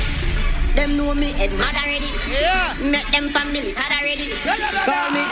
Them 0.76 0.96
know 0.96 1.14
me 1.14 1.32
head 1.34 1.52
mad 1.60 1.76
already. 1.76 2.10
Yeah. 2.32 2.74
Make 2.90 3.12
them 3.12 3.28
family 3.30 3.68
sad 3.68 3.92
already. 4.00 4.32
Call 4.88 5.12
me 5.12 5.24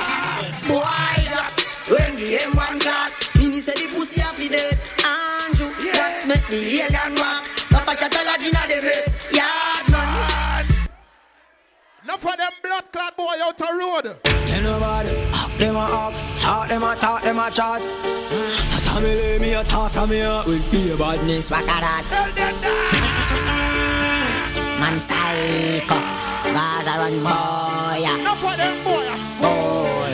boy 0.67 1.23
just 1.23 1.89
when 1.89 2.15
the 2.17 2.37
M1 2.51 2.81
clock. 2.81 3.11
Mini 3.37 3.61
say 3.61 3.73
the 3.73 3.87
pussy 3.95 4.21
a 4.21 4.25
fi 4.25 4.49
dead. 4.49 4.77
Ah. 5.05 5.24
Andrew, 5.45 5.67
what 5.67 6.27
make 6.27 6.47
the 6.47 6.57
alien 6.81 7.13
walk? 7.21 7.45
Papa 7.69 7.95
shot 7.95 8.15
a 8.15 8.21
lodge 8.25 8.47
inna 8.47 8.63
the 8.65 8.81
bed. 8.81 9.05
Yard 9.31 9.85
man. 9.91 10.65
Enough 12.03 12.25
of 12.25 12.37
them 12.37 12.51
blood 12.63 12.91
clot 12.91 13.15
boy 13.15 13.37
out 13.43 13.57
the 13.57 13.65
road. 13.77 14.07
Tell 14.23 14.61
nobody, 14.63 15.09
ah, 15.33 15.51
them 15.57 15.75
a 15.75 15.85
hawk, 15.85 16.13
talk 16.39 16.69
them 16.69 16.83
a 16.83 16.95
talk, 16.95 17.21
them 17.21 17.37
a 17.37 17.51
chat. 17.51 17.81
I 17.81 18.81
tell 18.85 19.01
me 19.01 19.13
lay 19.15 19.39
me 19.39 19.53
a 19.53 19.63
talk 19.63 19.91
from 19.91 20.09
here 20.09 20.41
with 20.47 20.71
be 20.71 20.95
badness, 20.97 21.51
what 21.51 21.63
a 21.63 21.67
that. 21.67 22.05
Man 24.79 24.99
psycho, 24.99 25.99
Gaza 26.53 26.97
run 26.97 27.21
boy. 27.21 28.01
Enough 28.19 28.43
of 28.43 28.57
them 28.57 28.83
boy. 28.83 29.05
Boy. 29.41 30.04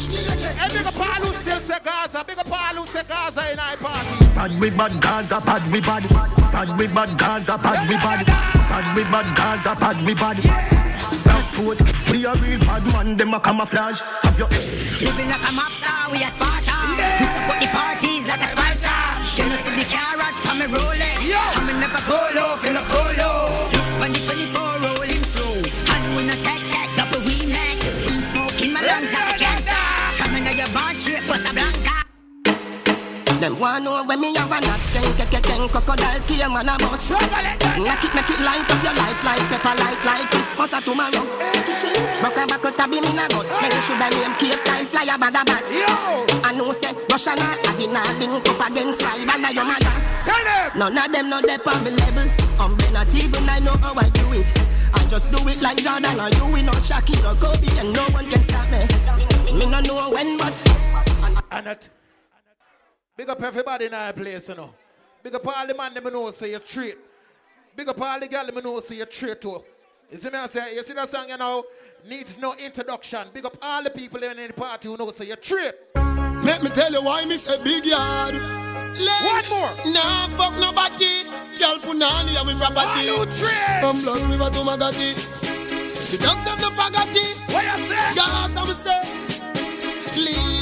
Hey, 0.00 0.68
big 0.72 0.86
up 0.86 0.96
all 0.98 1.26
who 1.26 1.32
still 1.34 1.60
say 1.60 1.76
Gaza. 1.84 2.24
Big 2.26 2.38
up 2.38 2.50
all 2.50 2.74
who 2.80 2.86
say 2.86 3.02
Gaza 3.06 3.52
in 3.52 3.58
our 3.58 3.76
party. 3.76 4.24
Bad 4.34 4.58
we 4.58 4.70
bad 4.70 5.00
Gaza, 5.02 5.40
bad 5.44 5.72
we 5.72 5.80
bad. 5.80 6.08
Bad 6.52 6.78
we 6.78 6.86
bad 6.86 7.18
Gaza, 7.18 7.58
bad 7.58 7.86
we 7.88 7.96
bad. 7.96 8.24
Bad 8.26 8.96
we 8.96 9.02
bad 9.04 9.36
Gaza, 9.36 9.76
bad 9.76 10.06
we 10.06 10.14
bad. 10.14 10.36
That's 11.24 11.58
what 11.58 11.78
we 12.10 12.24
a 12.24 12.34
real 12.36 12.58
bad 12.60 12.84
man. 12.92 13.16
Them 13.18 13.34
a 13.34 13.40
camouflage. 13.40 14.00
Have 14.00 14.38
your 14.38 14.48
Living 14.48 15.28
like 15.28 15.48
a 15.48 15.52
mob 15.52 15.72
star, 15.72 16.10
we 16.10 16.22
a 16.22 16.28
Sparta. 16.28 16.59
Want 33.60 33.84
know 33.84 34.02
when 34.08 34.20
me 34.22 34.32
have 34.40 34.48
a 34.48 34.58
knock 34.64 34.80
Ken, 34.96 35.04
ken, 35.20 35.28
ken, 35.28 35.42
ken, 35.42 35.68
crocodile 35.68 36.20
came 36.24 36.56
and 36.56 36.70
a 36.70 36.74
bus. 36.80 37.12
Make 37.12 38.00
it, 38.08 38.12
make 38.16 38.32
it 38.32 38.40
light 38.40 38.64
up 38.64 38.80
your 38.80 38.96
life 38.96 39.20
Like 39.20 39.44
pepper, 39.52 39.76
light, 39.76 40.00
like 40.00 40.30
Christmas 40.32 40.72
or 40.72 40.80
tomorrow. 40.80 41.28
Rock 42.24 42.40
a 42.40 42.46
back 42.48 42.64
out 42.64 42.80
a 42.80 42.88
beam 42.88 43.04
in 43.04 43.20
a 43.20 43.28
gut. 43.28 43.44
Then 43.60 43.76
should 43.84 44.00
have 44.00 44.16
name 44.16 44.32
cave 44.40 44.64
time 44.64 44.86
Fly 44.86 45.12
a 45.12 45.18
bag 45.20 45.36
of 45.36 45.44
bat. 45.44 45.68
I 46.40 46.56
know 46.56 46.72
say 46.72 46.96
Russia 47.12 47.36
na 47.36 47.52
I 47.52 47.76
did 47.76 47.92
not 47.92 48.08
link 48.16 48.48
up 48.48 48.64
against 48.64 49.00
Slide 49.04 49.28
and 49.28 49.54
your 49.54 49.68
mother 49.68 49.92
Tell 50.24 50.40
them! 50.40 50.78
None 50.80 50.96
of 50.96 51.12
them 51.12 51.28
know 51.28 51.42
they 51.44 51.60
on 51.60 51.84
me 51.84 51.90
level 52.00 52.32
I'm 52.56 52.80
not 52.96 53.12
even 53.12 53.44
I 53.44 53.58
know 53.60 53.76
how 53.76 53.92
I 53.92 54.08
do 54.08 54.24
it. 54.40 54.48
I 54.94 55.04
just 55.04 55.30
do 55.30 55.36
it 55.52 55.60
like 55.60 55.76
Jordan 55.84 56.16
or 56.16 56.32
you 56.32 56.48
We 56.48 56.62
know 56.64 56.80
Shakira, 56.80 57.36
Kobe 57.36 57.68
And 57.76 57.92
no 57.92 58.08
one 58.08 58.24
can 58.24 58.40
stop 58.40 58.64
me. 58.72 59.52
Me 59.52 59.66
no 59.68 59.80
know 59.84 60.08
when 60.08 60.38
but 60.38 60.56
And 61.52 61.66
that. 61.66 61.99
Big 63.20 63.28
up 63.28 63.42
everybody 63.42 63.84
in 63.84 63.92
our 63.92 64.14
place, 64.14 64.48
you 64.48 64.54
know. 64.54 64.72
Big 65.22 65.34
up 65.34 65.46
all 65.46 65.66
the 65.66 65.74
man 65.74 65.92
them 65.92 66.10
know 66.10 66.30
say 66.30 66.52
you're 66.52 66.60
straight. 66.60 66.96
Big 67.76 67.86
up 67.86 68.00
all 68.00 68.18
the 68.18 68.26
girl 68.26 68.46
them 68.46 68.64
know 68.64 68.80
say 68.80 68.96
you're 68.96 69.10
straight 69.10 69.38
too. 69.38 69.62
You 70.10 70.16
see 70.16 70.30
me 70.30 70.38
I 70.38 70.46
say, 70.46 70.74
you 70.74 70.82
see 70.82 70.94
that 70.94 71.06
song 71.06 71.28
you 71.28 71.36
know, 71.36 71.62
needs 72.08 72.38
no 72.38 72.54
introduction. 72.54 73.28
Big 73.34 73.44
up 73.44 73.58
all 73.60 73.84
the 73.84 73.90
people 73.90 74.22
in 74.22 74.38
the 74.38 74.52
party 74.54 74.88
who 74.88 74.96
know 74.96 75.10
say 75.10 75.26
you're 75.26 75.36
straight. 75.36 75.74
Let 75.94 76.62
me 76.62 76.70
tell 76.70 76.90
you 76.90 77.02
why 77.02 77.26
me 77.26 77.34
say 77.34 77.62
big 77.62 77.84
yard. 77.84 78.32
Let 78.32 79.22
One 79.28 79.48
more. 79.50 79.92
Nah, 79.92 80.26
fuck 80.28 80.54
nobody. 80.54 81.28
Girl 81.60 81.76
punani 81.84 82.40
and 82.40 82.48
we 82.48 82.54
property. 82.54 83.04
From 83.82 84.00
Blood 84.00 84.30
River 84.30 84.48
to 84.48 84.60
Magati. 84.64 85.12
The 86.08 86.16
dogs 86.24 86.48
have 86.48 86.58
the 86.58 86.72
fagati. 86.72 87.52
What 87.52 87.64
you 87.64 87.84
say? 87.84 88.14
Gas 88.14 88.56
I'm 88.56 88.66
say. 88.68 89.20
Leave 90.16 90.59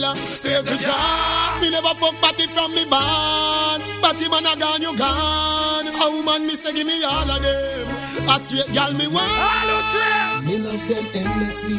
me. 0.00 0.16
Swear 0.16 0.62
to 0.62 0.76
Jah. 0.78 1.58
Me 1.60 1.70
never 1.70 1.94
fuck 1.94 2.14
batty 2.20 2.46
from 2.46 2.72
me 2.72 2.84
barn. 2.86 3.80
Batty 4.02 4.28
man 4.28 4.46
a 4.46 4.58
gone, 4.58 4.82
you 4.82 4.96
gone. 4.96 5.88
A 5.88 6.06
woman 6.10 6.46
me 6.46 6.54
say 6.56 6.72
give 6.72 6.86
me 6.86 7.02
all 7.04 7.30
of 7.30 7.42
them. 7.42 7.88
A 8.28 8.38
straight 8.40 8.70
girl 8.74 8.92
me 8.94 9.06
want. 9.08 10.44
Me 10.44 10.58
love 10.58 10.88
them 10.88 11.06
endlessly. 11.14 11.78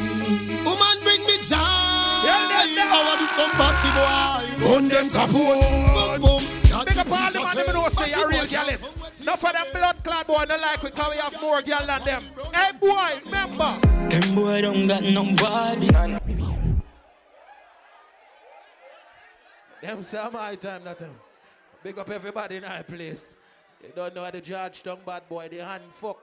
Woman 0.64 0.98
bring 1.04 1.22
me 1.28 1.38
joy. 1.42 1.58
I 1.58 3.02
want 3.04 3.20
to 3.20 3.28
some 3.28 3.52
batty 3.60 3.90
boy. 3.96 4.70
Gun 4.70 4.88
them 4.90 5.10
kaput. 5.10 5.60
Boom 5.96 6.22
boom. 6.22 6.42
Big 6.86 6.98
up 6.98 7.12
all 7.12 7.32
the 7.32 7.40
man 7.40 7.56
them 7.56 7.74
know 7.74 7.90
say 7.90 8.12
you're 8.12 8.28
real 8.30 8.46
girls. 8.46 8.96
Enough 9.22 9.44
of 9.44 9.54
them 9.54 9.68
blood 9.74 10.04
clot 10.04 10.28
boy 10.28 10.46
no 10.48 10.58
like 10.58 10.84
we 10.84 10.92
cause 10.92 11.10
we 11.10 11.18
have 11.18 11.42
more 11.42 11.62
girl 11.62 11.86
than 11.86 12.04
them. 12.04 12.22
Hey 12.54 12.72
boy, 12.80 13.12
remember. 13.26 13.72
Them 14.10 14.36
boy 14.36 14.62
don't 14.62 14.88
got 14.88 15.04
nobody. 15.04 16.45
Them 19.86 20.02
say 20.02 20.18
my 20.34 20.56
time 20.56 20.84
nothing. 20.84 21.14
Big 21.84 22.00
up 22.00 22.10
everybody 22.10 22.56
in 22.56 22.64
our 22.64 22.82
place. 22.82 23.36
You 23.84 23.90
don't 23.96 24.16
know 24.16 24.24
how 24.24 24.32
the 24.32 24.42
done 24.42 24.98
bad 25.06 25.30
boy, 25.30 25.48
the 25.48 25.64
hand 25.64 25.84
fuck. 25.94 26.18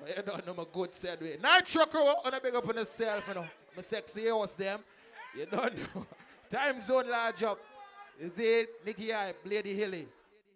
But 0.00 0.16
you 0.16 0.22
don't 0.22 0.46
know 0.46 0.54
my 0.54 0.64
good 0.72 0.94
said 0.94 1.20
way. 1.20 1.36
Nitro 1.42 1.84
crew, 1.84 2.00
on 2.00 2.32
a 2.32 2.40
big 2.40 2.54
up 2.54 2.66
on 2.66 2.76
yourself, 2.76 3.24
you 3.28 3.34
know. 3.34 3.46
My 3.76 3.82
sexy 3.82 4.26
house 4.26 4.54
them. 4.54 4.80
You 5.36 5.44
don't 5.44 5.76
know. 5.94 6.06
Time 6.50 6.80
zone 6.80 7.10
large 7.10 7.42
up. 7.42 7.58
Is 8.18 8.38
it 8.38 8.70
Nicky 8.86 9.12
I, 9.12 9.34
Lady 9.44 9.74
Hilly? 9.74 10.08